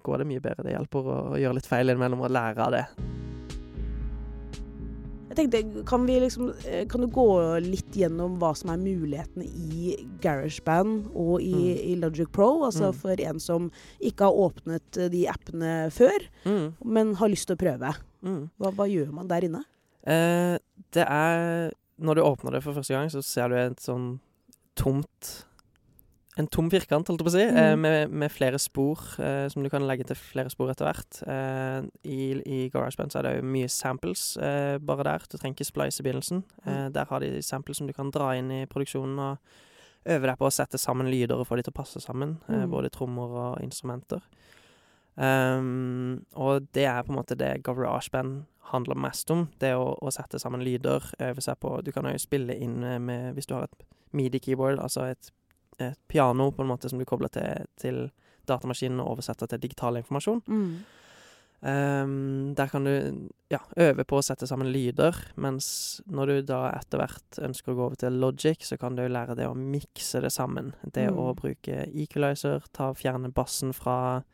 går 0.04 0.20
det 0.20 0.26
mye 0.28 0.44
bedre. 0.44 0.66
Det 0.66 0.74
hjelper 0.76 1.08
å, 1.08 1.18
å 1.32 1.40
gjøre 1.40 1.56
litt 1.56 1.70
feil 1.70 1.88
innimellom 1.88 2.20
og 2.26 2.34
lære 2.36 2.66
av 2.66 2.76
det. 2.76 2.84
Jeg 5.32 5.48
tenkte, 5.50 5.84
kan, 5.88 6.02
vi 6.06 6.18
liksom, 6.20 6.50
eh, 6.68 6.82
kan 6.86 7.00
du 7.00 7.06
gå 7.08 7.24
litt 7.64 7.90
gjennom 7.96 8.34
hva 8.38 8.50
som 8.54 8.68
er 8.70 8.76
mulighetene 8.76 9.46
i 9.48 9.94
GarageBand 10.20 11.06
og 11.14 11.40
i, 11.40 11.52
Mm. 11.52 11.78
i 11.88 11.94
Logic 11.96 12.28
Pro? 12.30 12.64
Altså 12.66 12.90
Mm. 12.92 12.94
for 12.94 13.20
en 13.20 13.40
som 13.40 13.70
ikke 14.00 14.24
har 14.28 14.32
åpnet 14.32 14.98
eh, 14.98 15.08
de 15.08 15.26
appene 15.26 15.90
før, 15.90 16.20
Mm, 16.44 16.74
men 16.84 17.14
har 17.14 17.28
lyst 17.28 17.46
til 17.46 17.56
å 17.56 17.58
prøve. 17.58 17.94
mm. 18.22 18.50
Hva, 18.60 18.70
hva 18.72 18.86
gjør 18.86 19.10
man 19.12 19.26
der 19.28 19.40
inne? 19.48 19.64
Eh, 20.06 20.58
det 20.92 21.06
er 21.08 21.72
Når 22.00 22.14
du 22.16 22.20
åpner 22.22 22.50
det 22.52 22.62
for 22.62 22.72
første 22.74 22.88
gang, 22.94 23.08
så 23.08 23.22
ser 23.22 23.48
du 23.48 23.54
et 23.54 23.76
sånn 23.78 24.18
tomt 24.76 25.44
En 26.40 26.46
tom 26.48 26.70
firkant, 26.72 27.04
holdt 27.10 27.20
jeg 27.20 27.26
på 27.26 27.30
å 27.30 27.34
si, 27.34 27.42
eh, 27.44 27.74
Mhm. 27.74 27.80
med, 27.80 28.10
med 28.10 28.30
flere 28.32 28.58
spor, 28.58 28.98
eh, 29.20 29.48
som 29.52 29.62
du 29.62 29.68
kan 29.68 29.82
legge 29.84 30.06
til 30.08 30.16
flere 30.16 30.48
spor 30.48 30.70
etter 30.72 30.86
hvert. 30.88 31.18
Eh, 31.28 31.82
I 32.08 32.20
i 32.46 32.70
GarageBand 32.72 33.12
så 33.12 33.18
er 33.18 33.22
det 33.22 33.34
jo 33.36 33.42
mye 33.42 33.68
samples 33.68 34.38
eh, 34.38 34.78
bare 34.78 35.04
der. 35.04 35.18
Du 35.28 35.36
trenger 35.36 35.56
ikke 35.60 35.68
splice 35.68 36.00
i 36.00 36.06
begynnelsen. 36.06 36.42
Eh, 36.66 36.88
der 36.88 37.04
har 37.04 37.20
de 37.20 37.42
samples 37.42 37.76
som 37.76 37.86
du 37.86 37.92
kan 37.92 38.10
dra 38.10 38.30
inn 38.38 38.50
i 38.50 38.64
produksjonen 38.66 39.18
og 39.18 39.38
øve 40.06 40.22
deg 40.26 40.38
på 40.38 40.48
å 40.48 40.52
sette 40.52 40.78
sammen 40.80 41.10
lyder 41.12 41.36
og 41.38 41.46
få 41.46 41.56
de 41.56 41.62
til 41.64 41.72
å 41.72 41.80
passe 41.84 42.00
sammen. 42.00 42.38
Mm. 42.48 42.62
Mhm. 42.62 42.70
både 42.70 42.90
trommer 42.90 43.28
og 43.52 43.60
instrumenter. 43.62 44.22
Um, 45.16 46.24
og 46.34 46.66
det 46.72 46.86
er 46.88 47.02
på 47.04 47.12
en 47.12 47.18
måte 47.18 47.36
det 47.36 47.62
GarageBand 47.62 48.46
handler 48.72 48.96
mest 48.96 49.30
om. 49.30 49.48
Det 49.60 49.74
å, 49.76 49.90
å 50.00 50.10
sette 50.10 50.40
sammen 50.40 50.64
lyder, 50.64 51.04
øve 51.20 51.42
seg 51.44 51.58
på 51.60 51.82
Du 51.84 51.90
kan 51.92 52.04
jo 52.08 52.16
spille 52.16 52.56
inn 52.56 52.82
eh, 52.82 52.98
med 52.98 53.34
Hvis 53.36 53.46
du 53.46 53.54
har 53.54 53.64
et 53.64 53.84
midi-keyboard, 54.16 54.78
altså 54.80 55.10
et, 55.10 55.30
et 55.78 55.98
piano 56.08 56.50
på 56.52 56.62
en 56.62 56.68
måte 56.72 56.88
som 56.90 56.98
du 56.98 57.04
kobler 57.08 57.28
til, 57.32 57.66
til 57.80 58.10
datamaskinen 58.48 59.00
og 59.00 59.14
oversetter 59.16 59.46
til 59.48 59.60
digital 59.62 59.96
informasjon. 60.00 60.42
Mm. 60.46 60.74
Um, 61.62 62.54
der 62.58 62.66
kan 62.66 62.84
du 62.84 63.28
ja, 63.52 63.60
øve 63.78 64.02
på 64.04 64.16
å 64.18 64.22
sette 64.26 64.48
sammen 64.50 64.66
lyder, 64.74 65.14
mens 65.38 66.00
når 66.10 66.26
du 66.26 66.40
da 66.48 66.72
etter 66.74 66.98
hvert 66.98 67.38
ønsker 67.38 67.70
å 67.70 67.76
gå 67.78 67.84
over 67.86 68.00
til 68.00 68.16
Logic, 68.18 68.64
så 68.66 68.74
kan 68.82 68.96
du 68.98 69.04
lære 69.06 69.36
det 69.38 69.46
å 69.46 69.54
mikse 69.54 70.20
det 70.24 70.32
sammen. 70.34 70.72
Det 70.82 71.06
Mm. 71.06 71.18
å 71.22 71.36
bruke 71.38 71.86
equalizer, 71.94 72.64
ta 72.72 72.88
og 72.90 72.98
fjerne 72.98 73.30
bassen 73.32 73.72
fra 73.72 74.24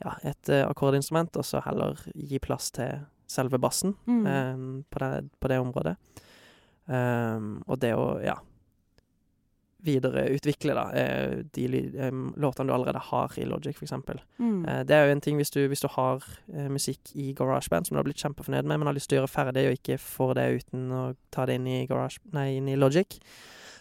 ja, 0.00 0.14
et 0.24 0.48
uh, 0.48 0.64
akkordinstrument, 0.70 1.36
og 1.36 1.44
så 1.44 1.60
heller 1.60 2.00
gi 2.14 2.38
plass 2.38 2.70
til 2.70 3.04
selve 3.28 3.58
bassen 3.60 3.94
Mm. 4.06 4.26
um, 4.26 4.84
på, 4.90 4.98
det, 4.98 5.28
på 5.40 5.48
det 5.48 5.60
området. 5.60 5.96
Um, 6.88 7.62
og 7.66 7.80
det 7.80 7.92
å, 7.94 8.22
ja 8.24 8.36
Videreutvikle, 9.86 10.74
da, 10.76 10.84
eh, 10.98 11.42
de 11.54 11.66
låtene 12.36 12.68
du 12.68 12.74
allerede 12.74 13.02
har 13.08 13.34
i 13.38 13.46
Logic, 13.48 13.78
eksempel. 13.82 14.20
Mm. 14.38 14.64
Eh, 14.66 14.82
det 14.84 14.96
er 14.96 15.06
jo 15.06 15.16
en 15.16 15.24
ting 15.24 15.40
hvis 15.40 15.52
du, 15.54 15.62
hvis 15.70 15.84
du 15.84 15.88
har 15.94 16.24
eh, 16.52 16.68
musikk 16.72 17.12
i 17.14 17.32
GarageBand 17.36 17.86
som 17.86 17.94
du 17.94 18.00
har 18.00 18.08
blitt 18.08 18.22
kjempefornøyd 18.22 18.66
med, 18.66 18.78
men 18.78 18.90
har 18.90 18.96
lyst 18.96 19.10
til 19.10 19.18
å 19.18 19.22
gjøre 19.22 19.34
ferdig 19.34 19.66
og 19.68 19.78
ikke 19.78 20.00
får 20.02 20.34
det 20.38 20.46
uten 20.60 20.88
å 20.92 21.02
ta 21.34 21.46
det 21.46 21.60
inn 21.60 21.68
i, 21.70 21.84
garage, 21.90 22.22
nei, 22.36 22.56
inn 22.58 22.70
i 22.72 22.78
Logic, 22.78 23.18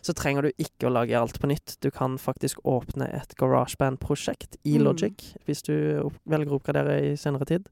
så 0.05 0.13
trenger 0.13 0.45
du 0.45 0.61
ikke 0.61 0.85
å 0.85 0.93
lage 0.93 1.17
alt 1.17 1.39
på 1.41 1.49
nytt. 1.49 1.79
Du 1.81 1.89
kan 1.89 2.19
faktisk 2.21 2.61
åpne 2.61 3.07
et 3.17 3.33
GarageBand-prosjekt 3.39 4.59
i 4.63 4.77
Mm. 4.77 4.83
Logic 4.85 5.23
hvis 5.47 5.65
du 5.65 5.73
velger 6.29 6.53
å 6.53 6.59
oppgradere 6.59 6.99
i 7.01 7.15
senere 7.17 7.45
tid. 7.49 7.65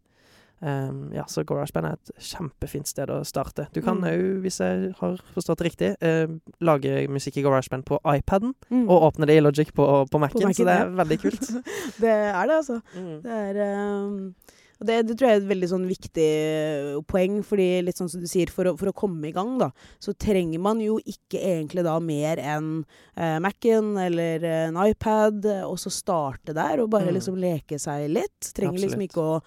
Um, 0.63 1.09
ja, 1.11 1.25
så 1.27 1.43
GarageBand 1.43 1.89
er 1.89 1.97
et 1.97 2.11
kjempefint 2.23 2.87
sted 2.87 3.09
å 3.11 3.17
starte. 3.27 3.65
Du 3.75 3.81
kan 3.83 3.97
Mm. 3.99 4.39
hvis 4.45 4.61
jeg 4.63 4.93
har 5.01 5.17
forstått 5.35 5.59
det 5.59 5.65
riktig, 5.67 5.89
uh, 6.01 6.37
lage 6.63 7.07
musikk 7.11 7.35
i 7.37 7.43
GarageBand 7.43 7.83
på 7.83 7.99
iPaden, 8.05 8.53
Mm. 8.71 8.85
og 8.89 9.11
åpne 9.13 9.27
det 9.27 9.35
i 9.37 9.41
Logic 9.43 9.73
på, 9.73 9.83
på 10.09 10.19
Mac-en, 10.23 10.47
Mac-en, 10.47 10.53
så 10.55 10.63
det 10.65 10.79
er 10.79 10.95
veldig 11.03 11.19
kult. 11.19 11.41
det 11.99 12.09
er 12.09 12.47
det, 12.47 12.55
altså. 12.61 12.81
Mm. 12.95 13.21
Det 13.23 13.31
er 13.31 13.63
um 13.67 14.35
det, 14.83 15.07
det 15.07 15.15
tror 15.15 15.29
jeg 15.29 15.37
er 15.37 15.41
et 15.45 15.47
veldig 15.47 15.67
sånn 15.69 15.83
viktig 15.87 16.23
eh, 16.43 17.01
poeng, 17.07 17.37
fordi 17.47 17.67
litt 17.85 17.95
sånn 17.95 18.09
som 18.11 18.19
du 18.19 18.27
sier, 18.27 18.49
for 18.51 18.67
å, 18.67 18.73
for 18.77 18.89
å 18.91 18.93
komme 18.93 19.29
i 19.29 19.31
gang, 19.31 19.53
da, 19.61 19.69
så 20.01 20.11
trenger 20.13 20.59
man 20.59 20.81
jo 20.83 20.97
ikke 21.07 21.39
egentlig 21.39 21.85
da 21.85 21.93
mer 22.03 22.35
enn 22.41 22.83
eh, 23.15 23.37
Mac-en 23.39 23.93
eller 23.97 24.43
en 24.43 24.75
iPad, 24.83 25.45
eh, 25.45 25.63
og 25.63 25.77
så 25.79 25.89
starte 25.93 26.51
der 26.57 26.81
og 26.83 26.89
bare 26.89 27.07
Mm. 27.07 27.15
liksom 27.15 27.37
leke 27.39 27.79
seg 27.79 28.09
litt. 28.11 28.51
Trenger 28.53 28.79
liksom 28.83 29.05
ikke 29.07 29.23
å 29.23 29.41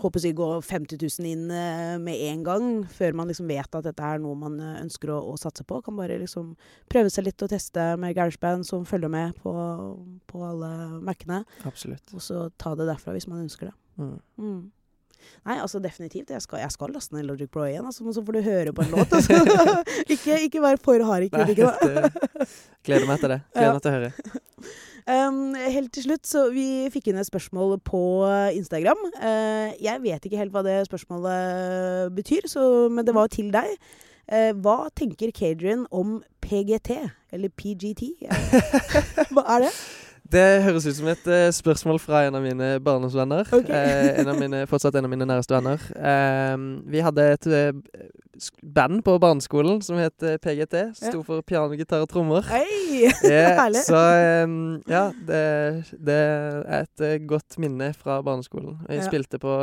håper 0.00 0.24
jeg, 0.24 0.36
gå 0.38 0.48
50 0.64 0.98
000 0.98 1.28
inn 1.30 1.44
eh, 1.54 1.96
med 2.02 2.22
en 2.30 2.44
gang, 2.46 2.68
før 2.90 3.16
man 3.20 3.30
liksom 3.30 3.48
vet 3.50 3.78
at 3.78 3.86
dette 3.86 4.06
er 4.06 4.22
noe 4.22 4.36
man 4.38 4.58
eh, 4.58 4.78
ønsker 4.82 5.12
å, 5.14 5.20
å 5.32 5.36
satse 5.40 5.66
på. 5.66 5.80
Kan 5.86 5.98
bare 5.98 6.18
liksom 6.22 6.54
prøve 6.90 7.12
seg 7.12 7.28
litt 7.28 7.44
og 7.44 7.52
teste 7.52 7.92
med 8.00 8.16
GarageBand 8.16 8.66
som 8.66 8.86
følger 8.88 9.12
med 9.12 9.36
på, 9.42 9.54
på 10.30 10.46
alle 10.46 10.70
Mac-ene. 11.04 11.44
Absolutt. 11.68 12.14
Og 12.14 12.24
så 12.24 12.48
ta 12.60 12.74
det 12.78 12.88
derfra 12.90 13.14
hvis 13.14 13.28
man 13.30 13.44
ønsker 13.44 13.70
det. 13.70 13.76
Mm. 14.00 14.16
Mm. 14.40 14.64
Nei, 15.44 15.56
altså 15.56 15.78
definitivt. 15.80 16.32
Jeg 16.34 16.42
skal, 16.44 16.60
jeg 16.64 16.72
skal 16.74 16.92
laste 16.92 17.16
ned 17.16 17.24
Logic 17.28 17.48
Pro 17.52 17.64
igjen, 17.64 17.86
altså, 17.86 18.04
men 18.04 18.16
så 18.16 18.24
får 18.24 18.36
du 18.36 18.42
høre 18.44 18.74
på 18.76 18.84
en 18.84 18.96
låt. 18.96 19.14
Altså. 19.14 19.38
ikke, 20.14 20.40
ikke 20.48 20.64
vær 20.64 20.80
for 20.84 21.06
hard 21.08 21.28
i 21.28 21.30
kritikken. 21.32 21.70
gleder 22.84 23.08
meg 23.08 23.22
til 23.22 23.36
det. 23.36 23.40
Gleder 23.54 23.78
meg 23.78 23.86
til 23.86 23.92
å 23.92 23.96
høre. 24.00 24.12
Um, 25.04 25.52
helt 25.54 25.92
til 25.92 26.06
slutt, 26.06 26.24
så 26.24 26.46
vi 26.54 26.88
fikk 26.92 27.10
inn 27.10 27.18
et 27.20 27.28
spørsmål 27.28 27.76
på 27.84 28.00
Instagram. 28.56 29.02
Uh, 29.18 29.74
jeg 29.82 30.00
vet 30.00 30.24
ikke 30.24 30.40
helt 30.40 30.54
hva 30.54 30.62
det 30.64 30.78
spørsmålet 30.88 32.14
betyr, 32.16 32.48
så, 32.48 32.88
men 32.88 33.04
det 33.04 33.14
var 33.16 33.28
til 33.32 33.52
deg. 33.52 33.74
Uh, 34.32 34.52
hva 34.64 34.88
tenker 34.96 35.34
Kadrian 35.36 35.84
om 35.92 36.22
PGT, 36.40 36.96
eller 37.36 37.52
PGT? 37.52 38.14
hva 39.34 39.44
er 39.58 39.66
det? 39.66 39.74
Det 40.34 40.62
høres 40.64 40.86
ut 40.88 40.96
som 40.98 41.06
et 41.12 41.26
uh, 41.30 41.46
spørsmål 41.54 42.00
fra 42.02 42.24
en 42.26 42.34
av 42.34 42.42
mine 42.42 42.72
barndomsvenner. 42.82 43.46
Okay. 43.54 44.14
En 44.18 44.30
av 44.32 44.38
mine, 44.40 44.64
fortsatt 44.66 44.96
en 44.98 45.06
av 45.06 45.12
mine 45.12 45.26
næreste 45.30 45.54
venner. 45.54 45.82
Eh, 45.94 46.56
vi 46.90 47.02
hadde 47.06 47.26
et 47.36 47.46
eh, 47.46 48.08
band 48.74 49.04
på 49.06 49.14
barneskolen 49.22 49.78
som 49.86 50.00
het 50.02 50.18
PGT. 50.42 50.80
Sto 50.98 51.22
for 51.22 51.44
piano, 51.46 51.76
gitar 51.78 52.02
og 52.02 52.10
trommer. 52.10 52.42
Hey. 52.50 53.12
Herlig. 53.60 53.84
så 53.86 54.00
um, 54.42 54.56
ja, 54.90 55.04
det, 55.28 55.42
det 56.02 56.18
er 56.18 56.82
et 56.88 57.04
godt 57.30 57.58
minne 57.62 57.92
fra 57.94 58.18
barneskolen. 58.26 58.80
Vi 58.88 58.98
Ja. 58.98 59.06
spilte 59.06 59.38
på 59.38 59.54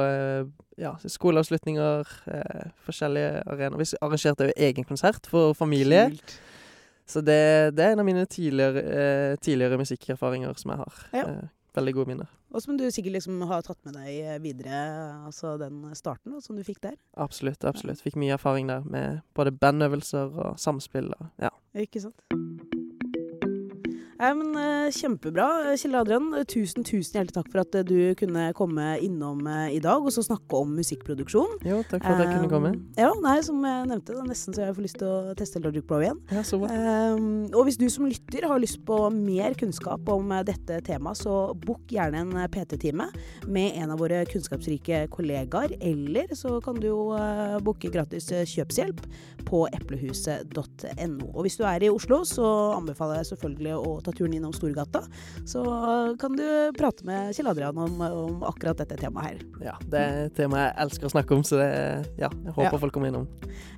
ja, 0.80 0.94
skoleavslutninger, 1.04 2.08
forskjellige 2.88 3.44
arenaer. 3.44 3.78
Vi 3.84 3.90
arrangerte 4.02 4.48
jo 4.50 4.56
egen 4.70 4.88
konsert 4.88 5.28
for 5.28 5.52
familie. 5.58 6.08
Kult. 6.16 6.40
Så 7.12 7.24
det, 7.26 7.40
det 7.76 7.84
er 7.84 7.96
en 7.96 8.04
av 8.04 8.08
mine 8.08 8.24
tidligere, 8.30 8.84
eh, 8.84 9.34
tidligere 9.44 9.80
musikkerfaringer 9.82 10.54
som 10.62 10.72
jeg 10.72 10.84
har. 10.84 11.02
Ja. 11.12 11.26
Eh, 11.28 11.50
veldig 11.76 11.94
gode 11.98 12.14
minner. 12.14 12.30
Og 12.52 12.64
som 12.64 12.76
du 12.80 12.84
sikkert 12.92 13.16
liksom 13.16 13.44
har 13.48 13.64
tatt 13.64 13.80
med 13.88 13.96
deg 13.96 14.42
videre, 14.44 14.82
altså 15.28 15.56
den 15.60 15.86
starten 15.96 16.36
da, 16.36 16.42
som 16.44 16.60
du 16.60 16.64
fikk 16.68 16.82
der. 16.84 16.98
Absolutt. 17.16 17.64
absolutt. 17.68 18.04
Fikk 18.04 18.20
mye 18.20 18.36
erfaring 18.36 18.68
der 18.72 18.84
med 18.84 19.24
både 19.36 19.56
bandøvelser 19.56 20.36
og 20.48 20.60
samspill. 20.60 21.14
Og, 21.16 21.32
ja. 21.48 21.52
Ikke 21.84 22.04
sant? 22.04 22.81
Nei, 24.22 24.36
men 24.38 24.54
eh, 24.54 24.92
Kjempebra. 24.94 25.48
Kjell 25.82 25.96
Adrian, 25.98 26.28
tusen 26.46 26.86
tusen 26.86 27.16
hjertelig 27.18 27.34
takk 27.34 27.48
for 27.50 27.64
at 27.64 27.74
eh, 27.80 27.86
du 27.88 28.14
kunne 28.20 28.52
komme 28.54 28.92
innom 29.02 29.48
eh, 29.50 29.72
i 29.74 29.80
dag 29.82 30.04
og 30.06 30.14
så 30.14 30.22
snakke 30.22 30.60
om 30.60 30.76
musikkproduksjon. 30.78 31.56
Jo, 31.66 31.80
takk 31.90 32.04
for 32.06 32.14
at 32.14 32.22
jeg 32.22 32.36
kunne 32.36 32.52
komme. 32.52 32.72
Um, 32.76 32.84
Ja, 33.00 33.10
nei, 33.24 33.40
Som 33.42 33.64
jeg 33.66 33.88
nevnte, 33.90 34.14
det 34.14 34.22
er 34.22 34.28
nesten 34.30 34.54
så 34.54 34.68
jeg 34.68 34.76
får 34.78 34.86
lyst 34.86 35.00
til 35.02 35.10
å 35.10 35.34
teste 35.40 35.62
Logic 35.64 35.88
Pro 35.90 35.98
igjen. 36.04 36.20
Ja, 36.30 36.44
så 36.46 36.60
bra. 36.62 36.70
Um, 36.70 37.48
og 37.50 37.66
hvis 37.66 37.80
du 37.82 37.88
som 37.90 38.06
lytter 38.06 38.46
har 38.52 38.62
lyst 38.62 38.84
på 38.86 39.00
mer 39.16 39.58
kunnskap 39.58 40.14
om 40.14 40.30
dette 40.46 40.78
temaet, 40.86 41.24
så 41.24 41.40
bok 41.66 41.90
gjerne 41.90 42.22
en 42.22 42.46
PT-time 42.54 43.10
med 43.50 43.82
en 43.82 43.96
av 43.96 44.04
våre 44.06 44.22
kunnskapsrike 44.30 45.08
kollegaer. 45.16 45.74
Eller 45.82 46.30
så 46.38 46.60
kan 46.62 46.78
du 46.78 46.92
jo 46.92 47.00
uh, 47.16 47.58
booke 47.66 47.90
gratis 47.90 48.30
kjøpshjelp 48.30 49.02
på 49.50 49.66
eplehuset.no. 49.82 51.32
Og 51.34 51.42
hvis 51.48 51.58
du 51.58 51.66
er 51.66 51.90
i 51.90 51.90
Oslo, 51.90 52.22
så 52.30 52.46
anbefaler 52.78 53.24
jeg 53.24 53.32
selvfølgelig 53.34 53.78
å 53.82 53.98
ta 54.06 54.11
turen 54.18 54.34
innom 54.38 54.54
Storgata. 54.56 55.04
Så 55.48 55.62
eh, 55.66 56.14
kan 56.22 56.36
du 56.38 56.46
prate 56.78 57.06
med 57.08 57.36
Kjell 57.36 57.50
Adrian 57.52 57.78
om, 57.78 58.02
om 58.02 58.44
akkurat 58.48 58.80
dette 58.82 58.98
temaet 59.02 59.28
her. 59.32 59.44
Ja, 59.72 59.76
det 59.92 60.02
er 60.02 60.20
et 60.28 60.36
tema 60.38 60.66
jeg 60.66 60.76
elsker 60.86 61.10
å 61.10 61.14
snakke 61.16 61.38
om, 61.38 61.44
så 61.48 61.60
det, 61.62 61.70
ja, 62.22 62.30
jeg 62.30 62.56
håper 62.56 62.70
Ja. 62.72 62.82
folk 62.82 62.96
kommer 62.96 63.12
innom. 63.12 63.28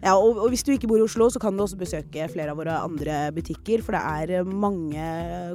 Ja, 0.04 0.16
og, 0.18 0.38
og 0.44 0.50
hvis 0.54 0.64
du 0.66 0.74
ikke 0.74 0.90
bor 0.92 1.00
i 1.02 1.06
Oslo, 1.06 1.30
så 1.34 1.40
kan 1.42 1.56
du 1.58 1.64
også 1.64 1.80
besøke 1.80 2.28
flere 2.32 2.54
av 2.54 2.60
våre 2.60 2.76
andre 2.84 3.20
butikker, 3.36 3.84
for 3.86 3.98
det 3.98 4.04
er 4.04 4.36
eh, 4.40 4.54
mange 4.66 5.08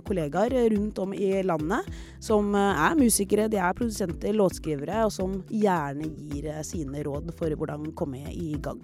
kollegaer 0.09 0.57
rundt 0.75 0.99
om 1.03 1.15
i 1.17 1.43
landet 1.47 1.87
som 2.25 2.55
eh, 2.57 2.85
er 2.89 2.99
musikere, 2.99 3.49
de 3.53 3.61
er 3.61 3.77
produsenter, 3.79 4.35
låtskrivere, 4.37 5.05
og 5.07 5.15
som 5.15 5.39
gjerne 5.53 6.09
gir 6.29 6.51
sine 6.67 7.05
råd 7.07 7.33
for 7.39 7.53
hvordan 7.59 7.93
komme 7.99 8.25
i 8.33 8.55
gang. 8.63 8.81